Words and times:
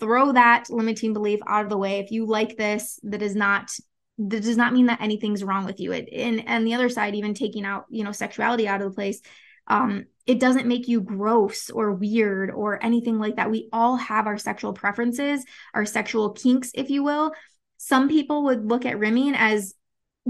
throw 0.00 0.32
that 0.32 0.70
limiting 0.70 1.12
belief 1.12 1.40
out 1.46 1.64
of 1.64 1.70
the 1.70 1.78
way. 1.78 2.00
If 2.00 2.10
you 2.10 2.26
like 2.26 2.56
this, 2.56 2.98
that 3.04 3.22
is 3.22 3.36
not 3.36 3.70
that 4.18 4.42
does 4.42 4.56
not 4.56 4.72
mean 4.72 4.86
that 4.86 5.00
anything's 5.00 5.44
wrong 5.44 5.64
with 5.64 5.80
you. 5.80 5.92
It 5.92 6.08
and 6.12 6.46
and 6.46 6.66
the 6.66 6.74
other 6.74 6.88
side, 6.88 7.14
even 7.14 7.34
taking 7.34 7.64
out, 7.64 7.86
you 7.90 8.04
know, 8.04 8.12
sexuality 8.12 8.66
out 8.66 8.82
of 8.82 8.90
the 8.90 8.94
place, 8.94 9.20
um, 9.66 10.06
it 10.26 10.40
doesn't 10.40 10.66
make 10.66 10.88
you 10.88 11.00
gross 11.00 11.70
or 11.70 11.92
weird 11.92 12.50
or 12.50 12.84
anything 12.84 13.18
like 13.18 13.36
that. 13.36 13.50
We 13.50 13.68
all 13.72 13.96
have 13.96 14.26
our 14.26 14.38
sexual 14.38 14.72
preferences, 14.72 15.44
our 15.74 15.86
sexual 15.86 16.32
kinks, 16.32 16.70
if 16.74 16.90
you 16.90 17.02
will. 17.02 17.32
Some 17.78 18.08
people 18.08 18.44
would 18.44 18.68
look 18.68 18.84
at 18.84 18.98
rimming 18.98 19.34
as 19.34 19.74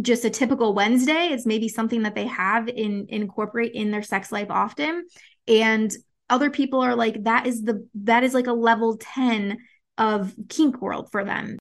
just 0.00 0.24
a 0.24 0.30
typical 0.30 0.74
Wednesday. 0.74 1.28
It's 1.32 1.46
maybe 1.46 1.68
something 1.68 2.02
that 2.02 2.14
they 2.14 2.26
have 2.26 2.68
in 2.68 3.06
incorporate 3.08 3.72
in 3.72 3.90
their 3.90 4.02
sex 4.02 4.30
life 4.30 4.50
often. 4.50 5.06
And 5.48 5.92
other 6.30 6.48
people 6.48 6.80
are 6.80 6.94
like, 6.94 7.24
that 7.24 7.46
is 7.46 7.62
the 7.62 7.86
that 7.94 8.24
is 8.24 8.32
like 8.32 8.46
a 8.46 8.52
level 8.52 8.96
10 8.96 9.58
of 9.98 10.32
kink 10.48 10.80
world 10.80 11.10
for 11.10 11.24
them. 11.24 11.58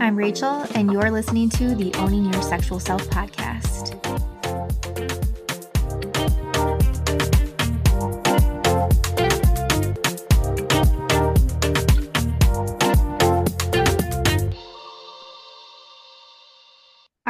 I'm 0.00 0.16
Rachel, 0.16 0.66
and 0.74 0.92
you're 0.92 1.10
listening 1.10 1.48
to 1.50 1.74
the 1.74 1.94
Owning 1.94 2.32
Your 2.32 2.42
Sexual 2.42 2.80
Self 2.80 3.08
podcast. 3.08 4.09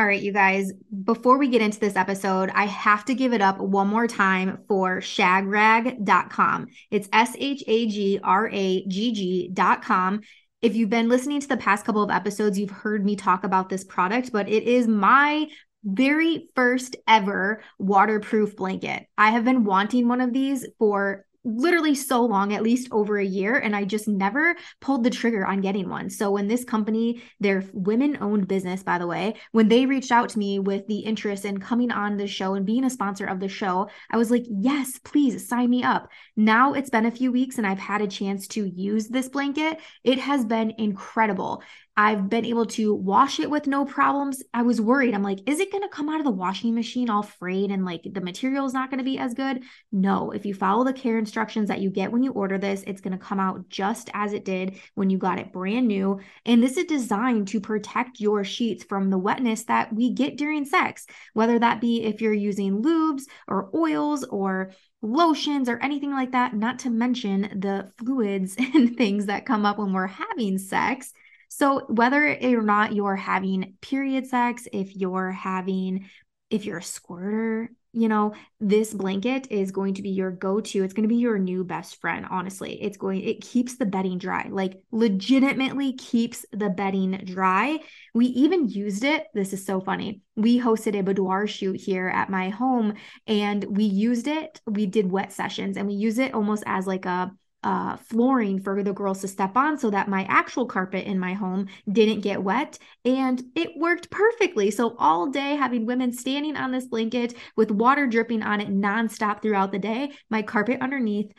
All 0.01 0.07
right, 0.07 0.23
you 0.23 0.33
guys, 0.33 0.73
before 1.05 1.37
we 1.37 1.49
get 1.49 1.61
into 1.61 1.79
this 1.79 1.95
episode, 1.95 2.49
I 2.55 2.65
have 2.65 3.05
to 3.05 3.15
give 3.15 3.35
it 3.35 3.43
up 3.43 3.59
one 3.59 3.89
more 3.89 4.07
time 4.07 4.65
for 4.67 5.03
shagragg.com. 5.03 6.69
It's 6.91 7.07
S 7.13 7.37
H 7.39 7.63
A 7.67 7.87
G 7.87 8.19
R 8.25 8.49
A 8.51 8.87
G 8.87 9.13
G.com. 9.13 10.23
If 10.63 10.75
you've 10.75 10.89
been 10.89 11.11
listening 11.11 11.43
to 11.43 11.49
the 11.49 11.59
past 11.59 11.85
couple 11.85 12.03
of 12.03 12.11
episodes, 12.11 12.59
you've 12.59 12.71
heard 12.71 13.05
me 13.05 13.15
talk 13.15 13.45
about 13.45 13.69
this 13.69 13.85
product, 13.85 14.33
but 14.33 14.49
it 14.49 14.63
is 14.63 14.89
my 14.89 15.47
very 15.85 16.49
first 16.55 16.97
ever 17.07 17.63
waterproof 17.79 18.57
blanket. 18.57 19.05
I 19.19 19.33
have 19.33 19.45
been 19.45 19.65
wanting 19.65 20.09
one 20.09 20.23
of 20.23 20.33
these 20.33 20.67
for 20.79 21.27
literally 21.45 21.95
so 21.95 22.25
long, 22.25 22.53
at 22.53 22.63
least 22.63 22.89
over 22.93 23.19
a 23.19 23.25
year, 23.25 23.57
and 23.57 23.75
I 23.75 23.85
just 23.85 24.07
never 24.07 24.57
pulled 24.81 25.05
the 25.05 25.11
trigger 25.11 25.47
on 25.47 25.61
getting 25.61 25.89
one. 25.89 26.11
So 26.11 26.31
when 26.31 26.49
this 26.49 26.65
company, 26.65 27.23
their 27.41 27.65
women-owned 27.73 28.47
business, 28.47 28.83
by 28.83 28.99
the 28.99 29.07
way, 29.07 29.35
when 29.53 29.69
they 29.69 29.87
reached 29.87 30.13
out 30.13 30.29
to 30.31 30.39
me 30.39 30.59
with 30.59 30.87
the 30.87 30.99
interest 30.99 31.45
in 31.45 31.59
coming 31.59 31.91
on 31.91 32.17
the 32.17 32.27
show 32.27 32.55
and 32.55 32.67
being 32.67 32.85
a 32.85 32.91
sponsor 32.91 33.27
of 33.27 33.41
the 33.41 33.49
show, 33.49 33.89
I 34.11 34.17
was 34.17 34.31
like, 34.31 34.45
yes, 34.49 34.99
please 35.03 35.49
sign 35.49 35.71
me 35.71 35.83
up. 35.83 36.09
Now 36.37 36.75
it's 36.75 36.91
been 36.91 37.07
a 37.07 37.11
few 37.11 37.33
weeks 37.33 37.59
and 37.59 37.67
I've 37.67 37.79
had 37.79 38.03
a 38.03 38.07
chance 38.07 38.47
to 38.49 38.67
use 38.67 39.09
this 39.09 39.29
blanket. 39.29 39.81
It 40.05 40.19
has 40.19 40.45
been 40.45 40.73
incredible. 40.79 41.63
I've 41.97 42.31
been 42.31 42.47
able 42.47 42.67
to 42.67 42.95
wash 42.95 43.41
it 43.41 43.51
with 43.51 43.67
no 43.67 43.85
problems. 43.85 44.43
I 44.55 44.63
was 44.63 44.81
worried. 44.81 45.15
I'm 45.15 45.23
like, 45.23 45.41
is 45.47 45.61
it 45.61 45.73
going 45.73 45.83
to 45.83 45.89
come 45.89 46.09
out 46.09 46.21
of 46.21 46.25
the 46.25 46.31
washing 46.31 46.75
machine 46.75 47.11
all 47.11 47.23
frayed 47.23 47.71
and 47.71 47.85
like 47.85 48.07
the 48.11 48.21
material 48.21 48.65
is 48.65 48.73
not 48.73 48.91
going 48.91 48.99
to 48.99 49.05
be 49.05 49.19
as 49.19 49.35
good? 49.35 49.65
No, 49.93 50.31
if 50.31 50.47
you 50.47 50.55
follow 50.55 50.85
the 50.85 50.93
care 50.93 51.19
instructions 51.19 51.69
that 51.69 51.81
you 51.81 51.91
get 51.91 52.13
when 52.13 52.23
you 52.23 52.33
order 52.33 52.59
this, 52.59 52.83
it's 52.87 53.01
going 53.01 53.19
to 53.19 53.25
come 53.25 53.41
out 53.41 53.69
just 53.69 54.09
as 54.15 54.33
it 54.33 54.45
did 54.45 54.79
when 54.95 55.11
you 55.11 55.19
got 55.19 55.39
it 55.39 55.53
brand 55.53 55.89
new. 55.89 56.21
And 56.47 56.63
this 56.63 56.77
is 56.77 56.85
designed 56.85 57.49
to 57.49 57.61
protect 57.61 58.21
your 58.21 58.45
sheets 58.45 58.85
from 58.85 59.11
the 59.11 59.19
wetness 59.19 59.65
that 59.65 59.93
we 59.93 60.15
get 60.15 60.39
during 60.39 60.65
sex, 60.65 61.07
whether 61.35 61.59
that 61.59 61.81
be 61.81 62.03
if 62.03 62.23
you're 62.23 62.33
using 62.33 62.83
lubes 62.83 63.25
or 63.47 63.69
oils 63.75 64.25
or 64.25 64.73
lotions 65.03 65.69
or 65.69 65.79
anything 65.79 66.13
like 66.13 66.33
that, 66.33 66.55
not 66.55 66.81
to 66.81 66.91
mention 66.91 67.43
the 67.61 67.91
fluids 67.99 68.57
and 68.75 68.97
things 68.97 69.27
that 69.27 69.47
come 69.47 69.67
up 69.67 69.79
when 69.79 69.93
we're 69.93 70.07
having 70.07 70.59
sex. 70.59 71.13
So, 71.51 71.85
whether 71.89 72.39
or 72.43 72.63
not 72.63 72.95
you're 72.95 73.17
having 73.17 73.75
period 73.81 74.27
sex, 74.27 74.69
if 74.73 74.97
you're 74.97 75.33
having, 75.33 76.09
if 76.49 76.65
you're 76.65 76.79
a 76.79 76.83
squirter, 76.83 77.71
you 77.93 78.09
know, 78.09 78.35
this 78.61 78.95
blanket 78.95 79.49
is 79.51 79.73
going 79.73 79.95
to 79.95 80.03
be 80.03 80.11
your 80.11 80.31
go 80.31 80.61
to. 80.61 80.85
It's 80.85 80.95
going 80.95 81.09
to 81.09 81.13
be 81.13 81.21
your 81.21 81.39
new 81.39 81.65
best 81.65 82.01
friend, 82.01 82.25
honestly. 82.31 82.81
It's 82.81 82.97
going, 82.97 83.23
it 83.23 83.41
keeps 83.41 83.77
the 83.77 83.85
bedding 83.85 84.19
dry, 84.19 84.47
like 84.49 84.81
legitimately 84.93 85.95
keeps 85.95 86.47
the 86.53 86.71
bedding 86.71 87.21
dry. 87.25 87.81
We 88.15 88.27
even 88.27 88.69
used 88.69 89.03
it. 89.03 89.27
This 89.35 89.53
is 89.53 89.67
so 89.67 89.81
funny. 89.81 90.23
We 90.37 90.61
hosted 90.61 90.97
a 90.97 91.03
boudoir 91.03 91.49
shoot 91.49 91.81
here 91.81 92.09
at 92.09 92.31
my 92.31 92.51
home 92.51 92.95
and 93.27 93.65
we 93.65 93.85
used 93.85 94.29
it. 94.29 94.61
We 94.67 94.87
did 94.87 95.11
wet 95.11 95.33
sessions 95.33 95.77
and 95.77 95.89
we 95.89 95.95
use 95.95 96.19
it 96.19 96.33
almost 96.33 96.63
as 96.67 96.87
like 96.87 97.07
a, 97.07 97.33
uh, 97.63 97.97
flooring 97.97 98.61
for 98.61 98.83
the 98.83 98.93
girls 98.93 99.21
to 99.21 99.29
step 99.29 99.57
on 99.57 99.79
so 99.79 99.91
that 99.91 100.09
my 100.09 100.25
actual 100.25 100.67
carpet 100.67 101.07
in 101.07 101.19
my 101.19 101.35
home 101.35 101.69
didn't 101.91 102.21
get 102.21 102.43
wet. 102.43 102.79
And 103.05 103.43
it 103.55 103.71
worked 103.77 104.11
perfectly. 104.11 104.71
So, 104.71 104.97
all 104.99 105.27
day 105.29 105.57
having 105.57 105.87
women 105.87 106.13
standing 106.13 106.57
on 106.57 106.73
this 106.73 106.87
blanket 106.87 107.35
with 107.57 107.71
water 107.71 108.07
dripping 108.07 108.43
on 108.43 108.61
it 108.61 108.69
nonstop 108.69 109.43
throughout 109.43 109.73
the 109.73 109.79
day, 109.79 110.13
my 110.31 110.43
carpet 110.43 110.81
underneath 110.81 111.33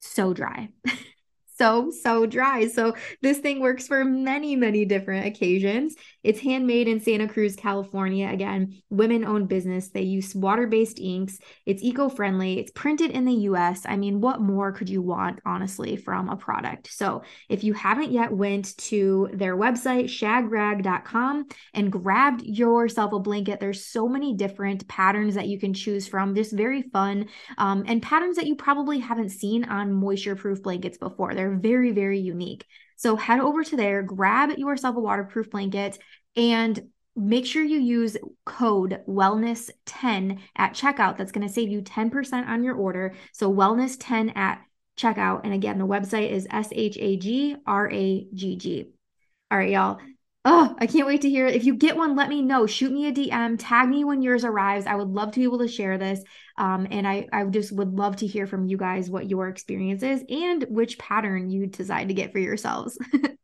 so 0.00 0.32
dry. 0.32 0.68
so, 1.56 1.90
so 1.90 2.26
dry. 2.26 2.66
So, 2.66 2.94
this 3.22 3.38
thing 3.38 3.60
works 3.60 3.86
for 3.86 4.04
many, 4.04 4.56
many 4.56 4.84
different 4.84 5.26
occasions. 5.26 5.94
It's 6.22 6.40
handmade 6.40 6.88
in 6.88 7.00
Santa 7.00 7.28
Cruz, 7.28 7.54
California. 7.54 8.28
Again, 8.28 8.82
women 8.90 9.24
owned 9.24 9.48
business. 9.48 9.90
They 9.90 10.02
use 10.02 10.34
water 10.34 10.66
based 10.66 10.98
inks. 10.98 11.38
It's 11.66 11.82
eco 11.82 12.08
friendly. 12.08 12.58
It's 12.58 12.72
printed 12.72 13.10
in 13.10 13.24
the 13.24 13.34
US. 13.50 13.82
I 13.86 13.96
mean, 13.96 14.20
what 14.20 14.40
more 14.40 14.72
could 14.72 14.88
you 14.88 15.02
want, 15.02 15.40
honestly, 15.46 15.96
from 15.96 16.28
a 16.28 16.36
product? 16.36 16.92
So, 16.92 17.22
if 17.48 17.62
you 17.62 17.72
haven't 17.72 18.10
yet 18.10 18.32
went 18.32 18.76
to 18.78 19.28
their 19.32 19.56
website, 19.56 20.04
shagragg.com, 20.04 21.46
and 21.74 21.92
grabbed 21.92 22.42
yourself 22.42 23.12
a 23.12 23.20
blanket, 23.20 23.60
there's 23.60 23.86
so 23.86 24.08
many 24.08 24.34
different 24.34 24.88
patterns 24.88 25.34
that 25.36 25.48
you 25.48 25.58
can 25.58 25.72
choose 25.72 26.08
from. 26.08 26.34
Just 26.34 26.52
very 26.52 26.82
fun 26.82 27.26
um, 27.58 27.84
and 27.86 28.02
patterns 28.02 28.36
that 28.36 28.46
you 28.46 28.56
probably 28.56 28.98
haven't 28.98 29.28
seen 29.28 29.64
on 29.64 29.92
moisture 29.92 30.36
proof 30.36 30.62
blankets 30.62 30.98
before. 30.98 31.34
They're 31.34 31.43
they're 31.44 31.56
very, 31.56 31.92
very 31.92 32.20
unique. 32.20 32.64
So 32.96 33.16
head 33.16 33.40
over 33.40 33.62
to 33.64 33.76
there, 33.76 34.02
grab 34.02 34.50
yourself 34.56 34.96
a 34.96 35.00
waterproof 35.00 35.50
blanket, 35.50 35.98
and 36.36 36.80
make 37.14 37.44
sure 37.44 37.62
you 37.62 37.78
use 37.78 38.16
code 38.46 39.02
wellness10 39.06 40.40
at 40.56 40.72
checkout. 40.72 41.18
That's 41.18 41.32
going 41.32 41.46
to 41.46 41.52
save 41.52 41.68
you 41.68 41.82
10% 41.82 42.46
on 42.46 42.64
your 42.64 42.76
order. 42.76 43.14
So 43.32 43.52
wellness10 43.52 44.34
at 44.36 44.62
checkout. 44.96 45.42
And 45.44 45.52
again, 45.52 45.78
the 45.78 45.86
website 45.86 46.30
is 46.30 46.46
S 46.50 46.68
H 46.72 46.96
A 46.98 47.16
G 47.18 47.56
R 47.66 47.90
A 47.90 48.26
G 48.32 48.56
G. 48.56 48.92
All 49.50 49.58
right, 49.58 49.70
y'all. 49.70 49.98
Oh, 50.46 50.74
I 50.78 50.86
can't 50.86 51.06
wait 51.06 51.22
to 51.22 51.30
hear. 51.30 51.46
it. 51.46 51.54
If 51.54 51.64
you 51.64 51.74
get 51.74 51.96
one, 51.96 52.16
let 52.16 52.28
me 52.28 52.42
know. 52.42 52.66
Shoot 52.66 52.92
me 52.92 53.06
a 53.08 53.12
DM, 53.12 53.56
tag 53.58 53.88
me 53.88 54.04
when 54.04 54.20
yours 54.20 54.44
arrives. 54.44 54.86
I 54.86 54.94
would 54.94 55.08
love 55.08 55.32
to 55.32 55.40
be 55.40 55.44
able 55.44 55.60
to 55.60 55.68
share 55.68 55.96
this. 55.96 56.22
Um, 56.58 56.86
and 56.90 57.08
I, 57.08 57.26
I 57.32 57.44
just 57.44 57.72
would 57.72 57.94
love 57.94 58.16
to 58.16 58.26
hear 58.26 58.46
from 58.46 58.66
you 58.66 58.76
guys 58.76 59.08
what 59.08 59.30
your 59.30 59.48
experience 59.48 60.02
is 60.02 60.22
and 60.28 60.64
which 60.68 60.98
pattern 60.98 61.50
you 61.50 61.66
decide 61.66 62.08
to 62.08 62.14
get 62.14 62.32
for 62.32 62.40
yourselves. 62.40 62.98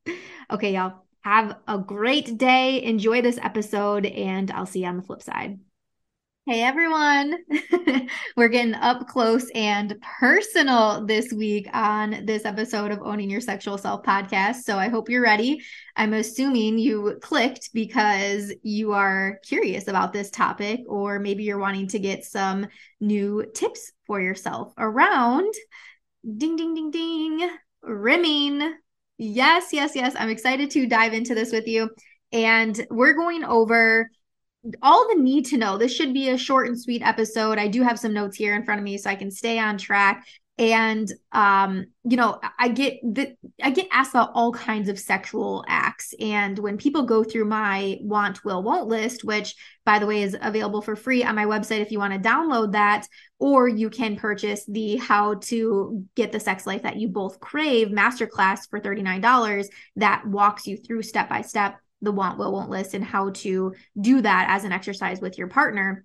okay, 0.51 0.75
y'all. 0.75 1.05
Have 1.23 1.57
a 1.67 1.79
great 1.79 2.39
day. 2.39 2.83
Enjoy 2.83 3.21
this 3.21 3.39
episode, 3.39 4.07
and 4.07 4.51
I'll 4.51 4.65
see 4.65 4.81
you 4.81 4.87
on 4.87 4.97
the 4.97 5.03
flip 5.03 5.23
side. 5.23 5.59
Hey 6.47 6.63
everyone. 6.63 7.37
We're 8.37 8.49
getting 8.49 8.75
up 8.75 9.07
close 9.07 9.49
and 9.55 9.95
personal 10.19 11.05
this 11.05 11.31
week 11.35 11.69
on 11.75 12.25
this 12.25 12.47
episode 12.47 12.91
of 12.91 13.01
Owning 13.03 13.29
Your 13.29 13.43
Sexual 13.43 13.77
Self 13.77 14.03
podcast. 14.03 14.63
So 14.63 14.79
I 14.79 14.89
hope 14.89 15.11
you're 15.11 15.23
ready. 15.23 15.61
I'm 15.97 16.15
assuming 16.15 16.79
you 16.79 17.19
clicked 17.21 17.71
because 17.75 18.55
you 18.63 18.93
are 18.93 19.39
curious 19.47 19.87
about 19.87 20.15
this 20.15 20.31
topic, 20.31 20.81
or 20.89 21.19
maybe 21.19 21.45
you're 21.45 21.59
wanting 21.59 21.89
to 21.89 21.99
get 21.99 22.25
some 22.25 22.67
new 23.01 23.45
tips 23.55 23.93
for 24.07 24.19
yourself 24.19 24.73
around 24.79 25.53
ding, 26.25 26.57
ding, 26.57 26.75
ding, 26.75 26.91
ding, 26.91 27.51
rimming. 27.83 28.75
Yes, 29.19 29.75
yes, 29.75 29.95
yes. 29.95 30.17
I'm 30.19 30.31
excited 30.31 30.71
to 30.71 30.87
dive 30.87 31.13
into 31.13 31.35
this 31.35 31.53
with 31.53 31.69
you. 31.69 31.91
And 32.33 32.87
we're 32.91 33.15
going 33.15 33.45
over 33.45 34.09
all 34.83 35.09
the 35.09 35.21
need 35.21 35.47
to 35.47 35.57
know. 35.57 35.79
This 35.79 35.95
should 35.95 36.13
be 36.13 36.31
a 36.31 36.39
short 36.39 36.69
and 36.69 36.81
sweet 36.81 37.03
episode. 37.03 37.59
I 37.59 37.69
do 37.69 37.83
have 37.83 37.99
some 37.99 38.13
notes 38.13 38.37
here 38.37 38.55
in 38.55 38.65
front 38.65 38.79
of 38.79 38.85
me 38.85 38.99
so 38.99 39.11
I 39.11 39.15
can 39.15 39.31
stay 39.31 39.59
on 39.59 39.79
track. 39.79 40.27
And 40.59 41.11
um, 41.33 41.87
you 42.05 42.19
know, 42.19 42.39
I 42.59 42.69
get 42.69 42.99
the 43.03 43.35
I 43.63 43.71
get 43.71 43.89
asked 43.91 44.11
about 44.11 44.33
all 44.35 44.53
kinds 44.53 44.91
of 44.91 44.99
sexual 44.99 45.65
acts. 45.67 46.13
And 46.21 46.59
when 46.59 46.77
people 46.77 47.05
go 47.05 47.25
through 47.25 47.47
my 47.47 47.97
want, 48.03 48.45
will, 48.45 48.63
won't 48.63 48.87
list, 48.87 49.25
which 49.25 49.55
by 49.87 49.99
the 49.99 50.05
way 50.05 50.23
is 50.23 50.37
available 50.39 50.83
for 50.83 50.97
free 50.97 51.25
on 51.25 51.35
my 51.35 51.47
website 51.47 51.81
if 51.81 51.91
you 51.91 51.99
want 51.99 52.13
to 52.13 52.29
download 52.29 52.73
that, 52.73 53.07
or 53.39 53.69
you 53.69 53.89
can 53.89 54.17
purchase 54.17 54.67
the 54.67 54.97
how 54.97 55.37
to 55.37 56.05
get 56.15 56.31
the 56.31 56.41
sex 56.41 56.67
life 56.67 56.83
that 56.83 56.97
you 56.97 57.09
both 57.09 57.41
crave 57.41 57.89
masterclass 57.89 58.69
for 58.69 58.81
$39 58.81 59.67
that 59.97 60.27
walks 60.27 60.67
you 60.67 60.77
through 60.77 61.03
step 61.03 61.31
by 61.31 61.41
step 61.41 61.81
the 62.03 62.13
want, 62.13 62.39
will, 62.39 62.53
won't 62.53 62.71
list 62.71 62.95
and 62.95 63.05
how 63.05 63.31
to 63.31 63.75
do 64.01 64.21
that 64.23 64.47
as 64.49 64.65
an 64.65 64.73
exercise 64.73 65.21
with 65.21 65.39
your 65.39 65.49
partner. 65.49 66.05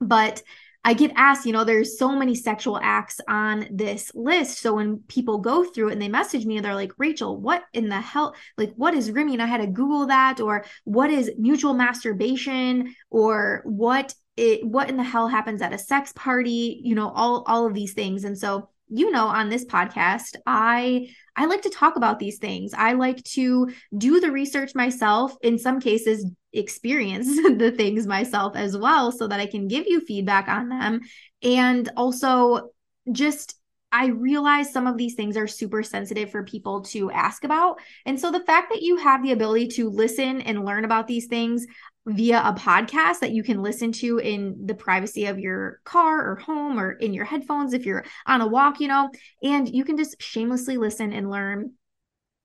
But 0.00 0.42
I 0.82 0.94
get 0.94 1.12
asked, 1.14 1.44
you 1.44 1.52
know, 1.52 1.64
there's 1.64 1.98
so 1.98 2.16
many 2.16 2.34
sexual 2.34 2.78
acts 2.82 3.20
on 3.28 3.66
this 3.70 4.10
list. 4.14 4.60
So 4.60 4.74
when 4.74 5.00
people 5.08 5.38
go 5.38 5.62
through 5.64 5.90
it 5.90 5.92
and 5.92 6.00
they 6.00 6.08
message 6.08 6.46
me 6.46 6.56
they're 6.64 6.74
like, 6.74 6.92
Rachel, 6.96 7.38
what 7.38 7.64
in 7.74 7.90
the 7.90 8.00
hell? 8.00 8.34
Like, 8.56 8.72
what 8.76 8.94
is? 8.94 9.08
And 9.34 9.42
I 9.42 9.46
had 9.46 9.60
to 9.60 9.66
Google 9.66 10.06
that, 10.06 10.40
or 10.40 10.64
what 10.84 11.10
is 11.10 11.32
mutual 11.36 11.74
masturbation, 11.74 12.94
or 13.10 13.60
what 13.66 14.14
it 14.38 14.64
what 14.64 14.88
in 14.88 14.96
the 14.96 15.02
hell 15.02 15.28
happens 15.28 15.60
at 15.60 15.74
a 15.74 15.78
sex 15.78 16.14
party, 16.14 16.80
you 16.82 16.94
know, 16.94 17.10
all 17.10 17.44
all 17.46 17.66
of 17.66 17.74
these 17.74 17.92
things. 17.92 18.24
And 18.24 18.38
so 18.38 18.70
you 18.90 19.10
know 19.10 19.26
on 19.26 19.48
this 19.48 19.64
podcast 19.64 20.36
i 20.46 21.08
i 21.36 21.46
like 21.46 21.62
to 21.62 21.70
talk 21.70 21.96
about 21.96 22.18
these 22.18 22.38
things 22.38 22.72
i 22.76 22.92
like 22.92 23.22
to 23.24 23.70
do 23.96 24.20
the 24.20 24.30
research 24.30 24.74
myself 24.74 25.34
in 25.42 25.58
some 25.58 25.80
cases 25.80 26.26
experience 26.52 27.26
the 27.58 27.72
things 27.76 28.06
myself 28.06 28.56
as 28.56 28.76
well 28.76 29.12
so 29.12 29.26
that 29.28 29.40
I 29.40 29.46
can 29.46 29.68
give 29.68 29.86
you 29.86 30.00
feedback 30.00 30.48
on 30.48 30.68
them. 30.68 31.00
And 31.42 31.88
also 31.96 32.70
just 33.12 33.56
I 33.92 34.06
realize 34.06 34.72
some 34.72 34.86
of 34.86 34.96
these 34.96 35.14
things 35.14 35.36
are 35.36 35.48
super 35.48 35.82
sensitive 35.82 36.30
for 36.30 36.44
people 36.44 36.82
to 36.82 37.10
ask 37.10 37.42
about. 37.42 37.80
And 38.06 38.20
so 38.20 38.30
the 38.30 38.44
fact 38.44 38.70
that 38.70 38.82
you 38.82 38.96
have 38.98 39.20
the 39.20 39.32
ability 39.32 39.66
to 39.68 39.90
listen 39.90 40.42
and 40.42 40.64
learn 40.64 40.84
about 40.84 41.08
these 41.08 41.26
things 41.26 41.66
via 42.06 42.40
a 42.40 42.54
podcast 42.54 43.20
that 43.20 43.32
you 43.32 43.42
can 43.42 43.62
listen 43.62 43.92
to 43.92 44.18
in 44.18 44.66
the 44.66 44.74
privacy 44.74 45.26
of 45.26 45.38
your 45.38 45.80
car 45.84 46.30
or 46.30 46.36
home 46.36 46.78
or 46.78 46.92
in 46.92 47.12
your 47.12 47.24
headphones 47.24 47.72
if 47.72 47.84
you're 47.84 48.04
on 48.26 48.40
a 48.40 48.46
walk, 48.46 48.80
you 48.80 48.88
know, 48.88 49.10
and 49.42 49.68
you 49.68 49.84
can 49.84 49.96
just 49.96 50.20
shamelessly 50.20 50.76
listen 50.76 51.12
and 51.12 51.30
learn 51.30 51.72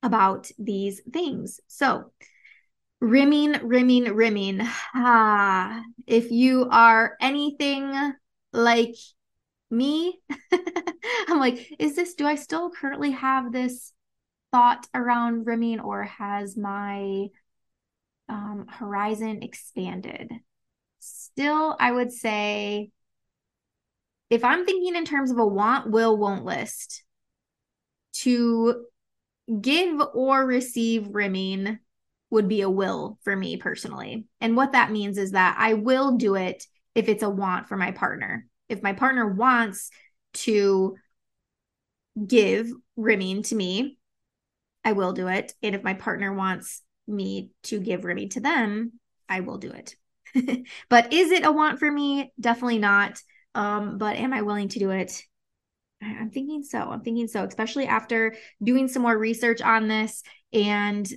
about 0.04 0.52
these 0.60 1.02
things. 1.12 1.60
So, 1.68 2.12
rimming, 3.00 3.54
rimming, 3.64 4.14
rimming. 4.14 4.62
Ah, 4.94 5.84
if 6.06 6.32
you 6.32 6.68
are 6.70 7.16
anything 7.22 8.14
like 8.52 8.96
me, 9.72 10.20
I'm 11.28 11.40
like, 11.40 11.74
is 11.80 11.96
this, 11.96 12.14
do 12.16 12.28
I 12.28 12.36
still 12.36 12.70
currently 12.70 13.12
have 13.12 13.52
this 13.52 13.94
thought 14.52 14.88
around 14.94 15.46
rimming 15.46 15.80
or 15.80 16.04
has 16.04 16.56
my 16.56 17.28
um, 18.30 18.66
horizon 18.70 19.44
expanded? 19.44 20.32
Still, 21.00 21.76
I 21.80 21.92
would 21.92 22.12
say 22.12 22.92
if 24.30 24.44
I'm 24.44 24.66
thinking 24.66 24.96
in 24.96 25.06
terms 25.06 25.32
of 25.32 25.38
a 25.38 25.46
want, 25.46 25.90
will, 25.92 26.18
won't 26.18 26.46
list, 26.46 27.04
to 28.14 28.86
give 29.62 30.02
or 30.14 30.46
receive 30.46 31.10
rimming 31.12 31.80
would 32.32 32.48
be 32.48 32.62
a 32.62 32.70
will 32.70 33.20
for 33.24 33.36
me 33.36 33.58
personally. 33.58 34.26
And 34.42 34.56
what 34.56 34.72
that 34.72 34.92
means 34.92 35.18
is 35.18 35.32
that 35.32 35.56
I 35.60 35.74
will 35.74 36.18
do 36.18 36.36
it 36.36 36.66
if 36.96 37.08
it's 37.08 37.24
a 37.24 37.30
want 37.30 37.68
for 37.68 37.78
my 37.78 37.92
partner. 37.92 38.48
If 38.68 38.82
my 38.82 38.94
partner 38.94 39.28
wants 39.28 39.92
to 40.34 40.96
give 42.26 42.72
rimming 42.96 43.44
to 43.44 43.56
me, 43.56 44.00
I 44.84 44.94
will 44.94 45.14
do 45.14 45.28
it. 45.28 45.54
And 45.62 45.76
if 45.76 45.84
my 45.84 45.94
partner 45.94 46.34
wants 46.34 46.82
me 47.08 47.52
to 47.64 47.80
give 47.80 48.06
rimming 48.06 48.30
to 48.30 48.40
them, 48.40 48.94
I 49.30 49.42
will 49.42 49.58
do 49.58 49.72
it. 49.72 49.96
but 50.90 51.14
is 51.14 51.32
it 51.32 51.46
a 51.46 51.52
want 51.52 51.80
for 51.80 51.90
me? 51.90 52.32
Definitely 52.40 52.80
not. 52.80 53.22
Um, 53.54 53.98
but 53.98 54.18
am 54.18 54.34
I 54.34 54.42
willing 54.42 54.70
to 54.70 54.80
do 54.80 54.92
it? 54.92 55.24
I'm 56.02 56.30
thinking 56.30 56.64
so. 56.64 56.80
I'm 56.80 57.02
thinking 57.02 57.28
so, 57.28 57.44
especially 57.44 57.88
after 57.88 58.36
doing 58.62 58.88
some 58.88 59.02
more 59.02 59.18
research 59.18 59.62
on 59.62 59.88
this 59.88 60.24
and 60.52 61.10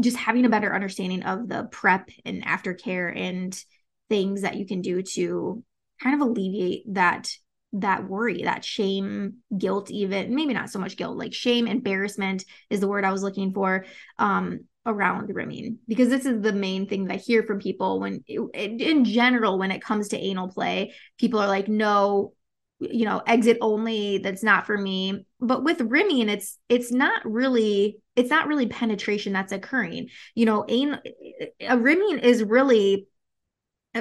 just 0.00 0.16
having 0.16 0.44
a 0.44 0.50
better 0.50 0.74
understanding 0.74 1.22
of 1.22 1.48
the 1.48 1.64
prep 1.70 2.08
and 2.24 2.44
aftercare 2.44 3.16
and 3.16 3.58
things 4.08 4.42
that 4.42 4.56
you 4.56 4.66
can 4.66 4.80
do 4.80 5.02
to 5.02 5.62
kind 6.02 6.20
of 6.20 6.26
alleviate 6.26 6.84
that 6.94 7.30
that 7.74 8.06
worry 8.06 8.42
that 8.42 8.64
shame 8.64 9.38
guilt 9.56 9.90
even 9.90 10.34
maybe 10.34 10.52
not 10.52 10.68
so 10.68 10.78
much 10.78 10.96
guilt 10.96 11.16
like 11.16 11.32
shame 11.32 11.66
embarrassment 11.66 12.44
is 12.68 12.80
the 12.80 12.88
word 12.88 13.04
i 13.04 13.12
was 13.12 13.22
looking 13.22 13.52
for 13.52 13.86
um 14.18 14.60
around 14.84 15.32
rimming 15.34 15.78
because 15.86 16.08
this 16.08 16.26
is 16.26 16.42
the 16.42 16.52
main 16.52 16.88
thing 16.88 17.04
that 17.04 17.14
i 17.14 17.16
hear 17.16 17.44
from 17.44 17.60
people 17.60 18.00
when 18.00 18.24
in 18.26 19.04
general 19.04 19.58
when 19.58 19.70
it 19.70 19.82
comes 19.82 20.08
to 20.08 20.18
anal 20.18 20.48
play 20.48 20.92
people 21.18 21.38
are 21.38 21.46
like 21.46 21.68
no 21.68 22.32
you 22.90 23.04
know 23.04 23.22
exit 23.26 23.58
only 23.60 24.18
that's 24.18 24.42
not 24.42 24.66
for 24.66 24.76
me. 24.76 25.24
But 25.40 25.64
with 25.64 25.80
rimming 25.80 26.28
it's 26.28 26.58
it's 26.68 26.92
not 26.92 27.20
really 27.24 27.98
it's 28.16 28.30
not 28.30 28.46
really 28.46 28.66
penetration 28.66 29.32
that's 29.32 29.52
occurring. 29.52 30.08
You 30.34 30.46
know 30.46 30.64
anal, 30.68 30.98
a 31.60 31.78
rimming 31.78 32.18
is 32.18 32.42
really 32.42 33.06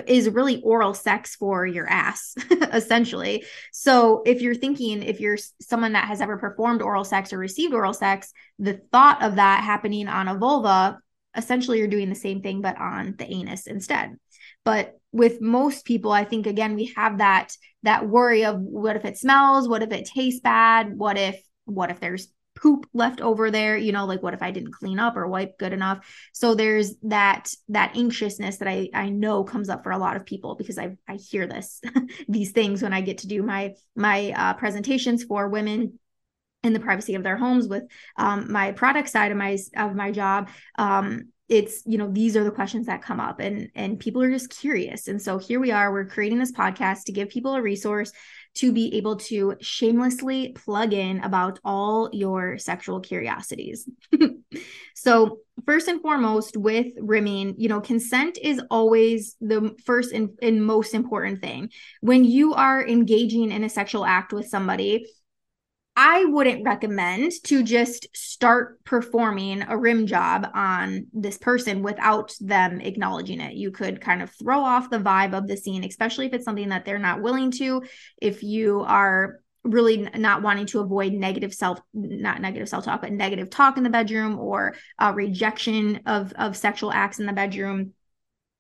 is 0.08 0.30
really 0.30 0.62
oral 0.62 0.94
sex 0.94 1.36
for 1.36 1.66
your 1.66 1.88
ass 1.88 2.36
essentially. 2.74 3.44
So 3.72 4.22
if 4.26 4.42
you're 4.42 4.56
thinking 4.56 5.04
if 5.04 5.20
you're 5.20 5.38
someone 5.62 5.94
that 5.94 6.08
has 6.08 6.22
ever 6.22 6.38
performed 6.38 6.82
oral 6.82 7.04
sex 7.04 7.34
or 7.34 7.38
received 7.38 7.74
oral 7.74 7.94
sex 7.94 8.32
the 8.60 8.80
thought 8.92 9.22
of 9.22 9.36
that 9.36 9.64
happening 9.64 10.08
on 10.08 10.28
a 10.28 10.38
vulva 10.38 11.00
essentially 11.36 11.78
you're 11.78 11.88
doing 11.88 12.10
the 12.10 12.16
same 12.16 12.42
thing 12.42 12.62
but 12.62 12.78
on 12.80 13.16
the 13.18 13.26
anus 13.26 13.68
instead. 13.68 14.16
But 14.64 14.98
with 15.14 15.42
most 15.42 15.84
people 15.84 16.14
i 16.14 16.24
think 16.24 16.48
again 16.48 16.74
we 16.74 16.94
have 16.96 17.18
that 17.18 17.54
that 17.84 18.08
worry 18.08 18.46
of 18.46 18.60
what 18.60 18.96
if 18.96 19.06
it 19.06 19.18
smells? 19.18 19.68
What 19.68 19.84
if 19.84 19.92
it 19.92 20.06
tastes 20.06 20.40
bad? 20.42 20.98
What 20.98 21.18
if 21.18 21.42
what 21.66 21.92
if 21.92 22.00
there's 22.00 22.28
poop 22.62 22.86
left 22.94 23.22
over 23.22 23.50
there 23.50 23.76
you 23.76 23.92
know 23.92 24.06
like 24.06 24.22
what 24.22 24.34
if 24.34 24.42
i 24.42 24.52
didn't 24.52 24.74
clean 24.74 25.00
up 25.00 25.18
or 25.18 25.28
wipe 25.28 25.58
good 25.58 25.74
enough? 25.74 26.06
So 26.34 26.56
there's 26.56 26.96
that 27.04 27.54
that 27.70 27.96
anxiousness 27.96 28.58
that 28.58 28.68
i 28.68 28.90
i 28.94 29.10
know 29.10 29.44
comes 29.44 29.70
up 29.70 29.84
for 29.84 29.92
a 29.92 29.98
lot 29.98 30.16
of 30.16 30.26
people 30.26 30.56
because 30.56 30.78
i 30.78 30.96
i 31.08 31.16
hear 31.16 31.48
this 31.48 31.82
these 32.28 32.52
things 32.52 32.82
when 32.82 32.94
i 32.94 33.02
get 33.02 33.20
to 33.20 33.28
do 33.28 33.44
my 33.44 33.74
my 33.96 34.34
uh, 34.36 34.54
presentations 34.54 35.24
for 35.24 35.48
women 35.48 36.00
in 36.64 36.74
the 36.74 36.80
privacy 36.80 37.16
of 37.16 37.24
their 37.24 37.38
homes 37.38 37.68
with 37.68 37.84
um, 38.18 38.52
my 38.52 38.72
product 38.72 39.10
side 39.10 39.32
of 39.32 39.38
my 39.38 39.58
of 39.76 39.96
my 39.96 40.12
job. 40.12 40.50
Um, 40.78 41.30
it's 41.52 41.84
you 41.86 41.98
know 41.98 42.10
these 42.10 42.38
are 42.38 42.46
the 42.46 42.50
questions 42.50 42.88
that 42.88 43.04
come 43.04 43.20
up 43.20 43.42
and 43.42 43.70
and 43.76 44.00
people 44.00 44.24
are 44.24 44.32
just 44.32 44.58
curious. 44.58 45.08
And 45.10 45.22
so 45.22 45.38
here 45.38 45.60
we 45.60 45.70
are 45.70 45.92
we're 45.92 46.06
creating 46.06 46.40
this 46.40 46.54
podcast 46.54 47.04
to 47.04 47.12
give 47.12 47.30
people 47.30 47.54
a 47.56 47.62
resource 47.62 48.12
to 48.54 48.72
be 48.72 48.96
able 48.96 49.18
to 49.18 49.56
shamelessly 49.62 50.54
plug 50.54 50.94
in 50.94 51.20
about 51.24 51.60
all 51.64 52.10
your 52.14 52.58
sexual 52.58 53.02
curiosities. 53.02 53.88
So 54.94 55.40
first 55.66 55.88
and 55.88 56.02
foremost 56.02 56.58
with 56.58 56.88
rimming 57.00 57.56
you 57.58 57.70
know 57.70 57.82
consent 57.82 58.38
is 58.42 58.62
always 58.70 59.36
the 59.42 59.76
first 59.84 60.12
and, 60.12 60.30
and 60.42 60.64
most 60.64 60.94
important 60.94 61.42
thing. 61.42 61.70
When 62.02 62.24
you 62.24 62.54
are 62.54 62.86
engaging 62.86 63.52
in 63.52 63.64
a 63.64 63.70
sexual 63.70 64.06
act 64.06 64.32
with 64.32 64.48
somebody 64.48 65.08
I 65.96 66.26
wouldn't 66.26 66.64
recommend 66.64 67.34
to 67.44 67.64
just 67.64 68.08
start 68.16 68.84
performing 68.86 69.64
a 69.64 69.78
rim 69.78 70.08
job 70.08 70.48
on 70.54 71.08
this 71.14 71.38
person 71.38 71.84
without 71.84 72.34
them 72.40 72.80
acknowledging 72.80 73.42
it. 73.42 73.56
You 73.56 73.72
could 73.72 74.00
kind 74.00 74.22
of 74.22 74.32
throw 74.32 74.62
off 74.62 74.90
the 74.90 75.00
vibe 75.00 75.34
of 75.38 75.48
the 75.48 75.58
scene, 75.58 75.84
especially 75.84 76.28
if 76.28 76.34
it's 76.34 76.46
something 76.46 76.70
that 76.70 76.86
they're 76.86 76.98
not 76.98 77.22
willing 77.22 77.52
to. 77.52 77.84
If 78.22 78.42
you 78.42 78.82
are 78.82 79.42
really 79.64 80.10
not 80.16 80.42
wanting 80.42 80.66
to 80.68 80.80
avoid 80.80 81.14
negative 81.14 81.54
self 81.54 81.80
not 81.94 82.42
negative 82.42 82.68
self 82.68 82.84
talk 82.84 83.02
but 83.02 83.12
negative 83.12 83.50
talk 83.50 83.78
in 83.78 83.84
the 83.84 83.92
bedroom 83.92 84.40
or 84.40 84.74
uh, 84.98 85.12
rejection 85.16 86.02
of 86.08 86.34
of 86.34 86.58
sexual 86.58 86.92
acts 86.92 87.20
in 87.20 87.28
the 87.28 87.34
bedroom 87.34 87.94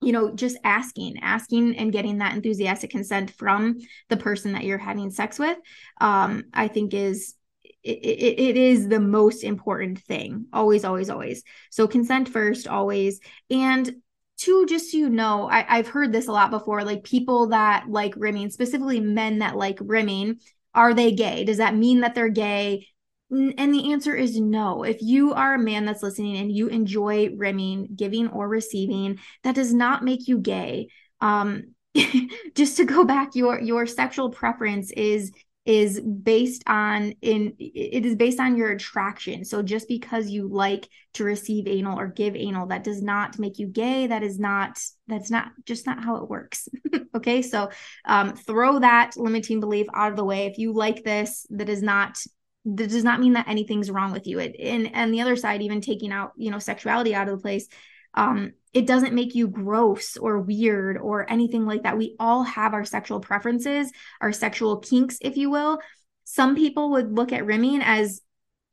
you 0.01 0.11
know 0.11 0.33
just 0.33 0.57
asking 0.63 1.17
asking 1.21 1.77
and 1.77 1.91
getting 1.91 2.17
that 2.17 2.33
enthusiastic 2.33 2.89
consent 2.89 3.31
from 3.31 3.77
the 4.09 4.17
person 4.17 4.53
that 4.53 4.63
you're 4.63 4.77
having 4.77 5.11
sex 5.11 5.37
with 5.37 5.57
um 5.99 6.43
i 6.53 6.67
think 6.67 6.93
is 6.93 7.35
it, 7.83 7.97
it, 7.97 8.39
it 8.39 8.57
is 8.57 8.87
the 8.87 8.99
most 8.99 9.43
important 9.43 9.99
thing. 9.99 10.45
Always 10.53 10.85
always 10.85 11.09
always. 11.09 11.43
So 11.71 11.87
consent 11.87 12.29
first 12.29 12.67
always. 12.67 13.19
And 13.49 13.91
two 14.37 14.65
just 14.67 14.91
so 14.91 14.97
you 14.97 15.09
know 15.09 15.47
I, 15.47 15.65
i've 15.77 15.87
heard 15.87 16.11
this 16.11 16.27
a 16.27 16.31
lot 16.31 16.49
before 16.49 16.83
like 16.83 17.03
people 17.03 17.49
that 17.49 17.85
like 17.87 18.15
rimming 18.17 18.49
specifically 18.49 18.99
men 18.99 19.37
that 19.39 19.55
like 19.55 19.77
rimming 19.79 20.39
are 20.73 20.93
they 20.93 21.11
gay? 21.11 21.43
Does 21.43 21.57
that 21.57 21.75
mean 21.75 21.99
that 22.01 22.15
they're 22.15 22.29
gay 22.29 22.87
and 23.31 23.73
the 23.73 23.93
answer 23.93 24.15
is 24.15 24.39
no. 24.39 24.83
If 24.83 25.01
you 25.01 25.33
are 25.33 25.53
a 25.53 25.59
man 25.59 25.85
that's 25.85 26.03
listening 26.03 26.37
and 26.37 26.51
you 26.51 26.67
enjoy 26.67 27.29
rimming, 27.35 27.89
giving 27.95 28.27
or 28.27 28.47
receiving, 28.47 29.19
that 29.43 29.55
does 29.55 29.73
not 29.73 30.03
make 30.03 30.27
you 30.27 30.37
gay. 30.37 30.89
Um, 31.21 31.75
just 32.55 32.77
to 32.77 32.85
go 32.85 33.05
back, 33.05 33.35
your 33.35 33.59
your 33.59 33.85
sexual 33.85 34.29
preference 34.29 34.91
is 34.91 35.31
is 35.63 36.01
based 36.01 36.63
on 36.65 37.13
in 37.21 37.53
it 37.59 38.05
is 38.05 38.15
based 38.15 38.39
on 38.39 38.57
your 38.57 38.71
attraction. 38.71 39.45
So 39.45 39.61
just 39.61 39.87
because 39.87 40.29
you 40.29 40.47
like 40.47 40.89
to 41.13 41.23
receive 41.23 41.67
anal 41.67 41.99
or 41.99 42.07
give 42.07 42.35
anal, 42.35 42.67
that 42.67 42.83
does 42.83 43.01
not 43.01 43.37
make 43.39 43.59
you 43.59 43.67
gay. 43.67 44.07
That 44.07 44.23
is 44.23 44.39
not 44.39 44.81
that's 45.07 45.29
not 45.29 45.51
just 45.65 45.85
not 45.85 46.03
how 46.03 46.17
it 46.17 46.29
works. 46.29 46.67
okay, 47.15 47.41
so 47.41 47.69
um, 48.05 48.35
throw 48.35 48.79
that 48.79 49.15
limiting 49.15 49.59
belief 49.59 49.87
out 49.93 50.11
of 50.11 50.17
the 50.17 50.25
way. 50.25 50.47
If 50.47 50.57
you 50.57 50.73
like 50.73 51.03
this, 51.03 51.45
that 51.51 51.69
is 51.69 51.81
not 51.81 52.17
that 52.65 52.89
does 52.89 53.03
not 53.03 53.19
mean 53.19 53.33
that 53.33 53.47
anything's 53.47 53.91
wrong 53.91 54.11
with 54.11 54.27
you. 54.27 54.39
It 54.39 54.55
and 54.59 54.93
and 54.93 55.13
the 55.13 55.21
other 55.21 55.35
side, 55.35 55.61
even 55.61 55.81
taking 55.81 56.11
out, 56.11 56.33
you 56.37 56.51
know, 56.51 56.59
sexuality 56.59 57.15
out 57.15 57.27
of 57.27 57.37
the 57.37 57.41
place, 57.41 57.67
um, 58.13 58.53
it 58.73 58.87
doesn't 58.87 59.13
make 59.13 59.35
you 59.35 59.47
gross 59.47 60.17
or 60.17 60.39
weird 60.39 60.97
or 60.97 61.29
anything 61.29 61.65
like 61.65 61.83
that. 61.83 61.97
We 61.97 62.15
all 62.19 62.43
have 62.43 62.73
our 62.73 62.85
sexual 62.85 63.19
preferences, 63.19 63.91
our 64.21 64.31
sexual 64.31 64.77
kinks, 64.77 65.17
if 65.21 65.37
you 65.37 65.49
will. 65.49 65.79
Some 66.23 66.55
people 66.55 66.91
would 66.91 67.13
look 67.13 67.33
at 67.33 67.45
rimming 67.45 67.81
as 67.81 68.21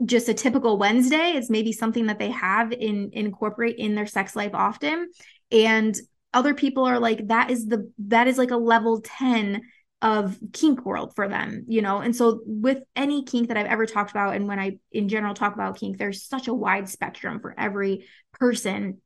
just 0.05 0.29
a 0.29 0.35
typical 0.35 0.79
Wednesday. 0.79 1.33
It's 1.33 1.51
maybe 1.51 1.73
something 1.73 2.07
that 2.07 2.19
they 2.19 2.31
have 2.31 2.73
in 2.73 3.11
incorporate 3.13 3.77
in 3.77 3.95
their 3.95 4.07
sex 4.07 4.37
life 4.37 4.55
often. 4.55 5.11
And 5.51 5.97
other 6.33 6.55
people 6.55 6.85
are 6.85 7.01
like, 7.01 7.29
that 7.29 7.51
is 7.51 7.67
the 7.67 7.91
that 8.07 8.29
is 8.29 8.39
like 8.39 8.51
a 8.51 8.57
level 8.57 9.01
10 9.01 9.63
of 10.01 10.39
kink 10.53 10.85
world 10.85 11.15
for 11.17 11.29
them, 11.29 11.65
you 11.67 11.83
know? 11.83 11.99
And 11.99 12.15
so 12.15 12.41
with 12.47 12.83
any 12.95 13.25
kink 13.25 13.49
that 13.49 13.57
I've 13.57 13.67
ever 13.67 13.87
talked 13.87 14.11
about, 14.11 14.37
and 14.37 14.47
when 14.47 14.59
I 14.59 14.79
in 14.93 15.09
general 15.09 15.35
talk 15.35 15.55
about 15.55 15.79
kink, 15.79 15.99
there's 15.99 16.25
such 16.25 16.49
a 16.49 16.55
wide 16.55 16.89
spectrum 16.89 17.41
for 17.41 17.55
every 17.59 18.07
person 18.35 18.99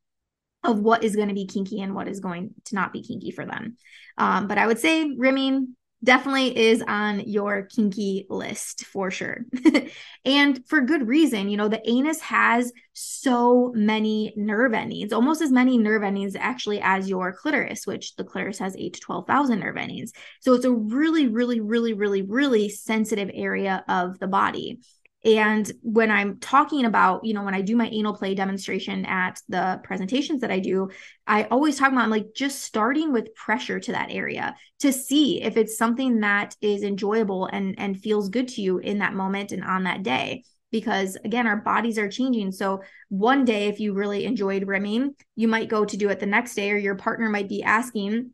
of 0.64 0.78
what 0.78 1.02
is 1.02 1.16
going 1.16 1.28
to 1.28 1.34
be 1.34 1.46
kinky 1.46 1.80
and 1.80 1.94
what 1.94 2.08
is 2.08 2.20
going 2.20 2.50
to 2.66 2.74
not 2.74 2.92
be 2.92 3.02
kinky 3.02 3.30
for 3.30 3.44
them. 3.44 3.76
Um, 4.18 4.46
but 4.46 4.58
I 4.58 4.66
would 4.66 4.78
say 4.78 5.10
rimming 5.16 5.76
definitely 6.04 6.56
is 6.56 6.82
on 6.86 7.20
your 7.20 7.62
kinky 7.62 8.26
list 8.28 8.84
for 8.86 9.10
sure. 9.10 9.44
and 10.24 10.66
for 10.66 10.80
good 10.80 11.06
reason. 11.06 11.48
You 11.48 11.56
know, 11.56 11.68
the 11.68 11.82
anus 11.88 12.20
has 12.20 12.72
so 12.92 13.72
many 13.74 14.32
nerve 14.36 14.74
endings, 14.74 15.12
almost 15.12 15.42
as 15.42 15.52
many 15.52 15.78
nerve 15.78 16.02
endings 16.02 16.36
actually 16.36 16.80
as 16.82 17.08
your 17.08 17.32
clitoris, 17.32 17.86
which 17.86 18.16
the 18.16 18.24
clitoris 18.24 18.58
has 18.58 18.76
8 18.76 18.94
to 18.94 19.00
12,000 19.00 19.60
nerve 19.60 19.76
endings. 19.76 20.12
So 20.40 20.54
it's 20.54 20.64
a 20.64 20.72
really, 20.72 21.28
really, 21.28 21.60
really, 21.60 21.92
really, 21.92 22.22
really 22.22 22.68
sensitive 22.68 23.30
area 23.32 23.84
of 23.88 24.18
the 24.18 24.26
body. 24.26 24.80
And 25.24 25.70
when 25.82 26.10
I'm 26.10 26.38
talking 26.38 26.84
about, 26.84 27.24
you 27.24 27.32
know, 27.32 27.44
when 27.44 27.54
I 27.54 27.60
do 27.60 27.76
my 27.76 27.88
anal 27.88 28.14
play 28.14 28.34
demonstration 28.34 29.04
at 29.06 29.40
the 29.48 29.80
presentations 29.84 30.40
that 30.40 30.50
I 30.50 30.58
do, 30.58 30.90
I 31.26 31.44
always 31.44 31.78
talk 31.78 31.92
about 31.92 32.04
I'm 32.04 32.10
like 32.10 32.34
just 32.34 32.62
starting 32.62 33.12
with 33.12 33.34
pressure 33.34 33.78
to 33.78 33.92
that 33.92 34.10
area 34.10 34.56
to 34.80 34.92
see 34.92 35.40
if 35.42 35.56
it's 35.56 35.78
something 35.78 36.20
that 36.20 36.56
is 36.60 36.82
enjoyable 36.82 37.46
and 37.46 37.74
and 37.78 38.00
feels 38.00 38.30
good 38.30 38.48
to 38.48 38.62
you 38.62 38.78
in 38.78 38.98
that 38.98 39.14
moment 39.14 39.52
and 39.52 39.62
on 39.62 39.84
that 39.84 40.02
day. 40.02 40.42
Because 40.72 41.16
again 41.24 41.46
our 41.46 41.58
bodies 41.58 41.98
are 41.98 42.08
changing. 42.08 42.50
So 42.50 42.82
one 43.08 43.44
day 43.44 43.68
if 43.68 43.78
you 43.78 43.92
really 43.92 44.24
enjoyed 44.24 44.66
rimming 44.66 45.14
you 45.36 45.46
might 45.46 45.68
go 45.68 45.84
to 45.84 45.96
do 45.96 46.08
it 46.08 46.18
the 46.18 46.26
next 46.26 46.54
day 46.54 46.72
or 46.72 46.76
your 46.76 46.96
partner 46.96 47.28
might 47.28 47.48
be 47.48 47.62
asking 47.62 48.32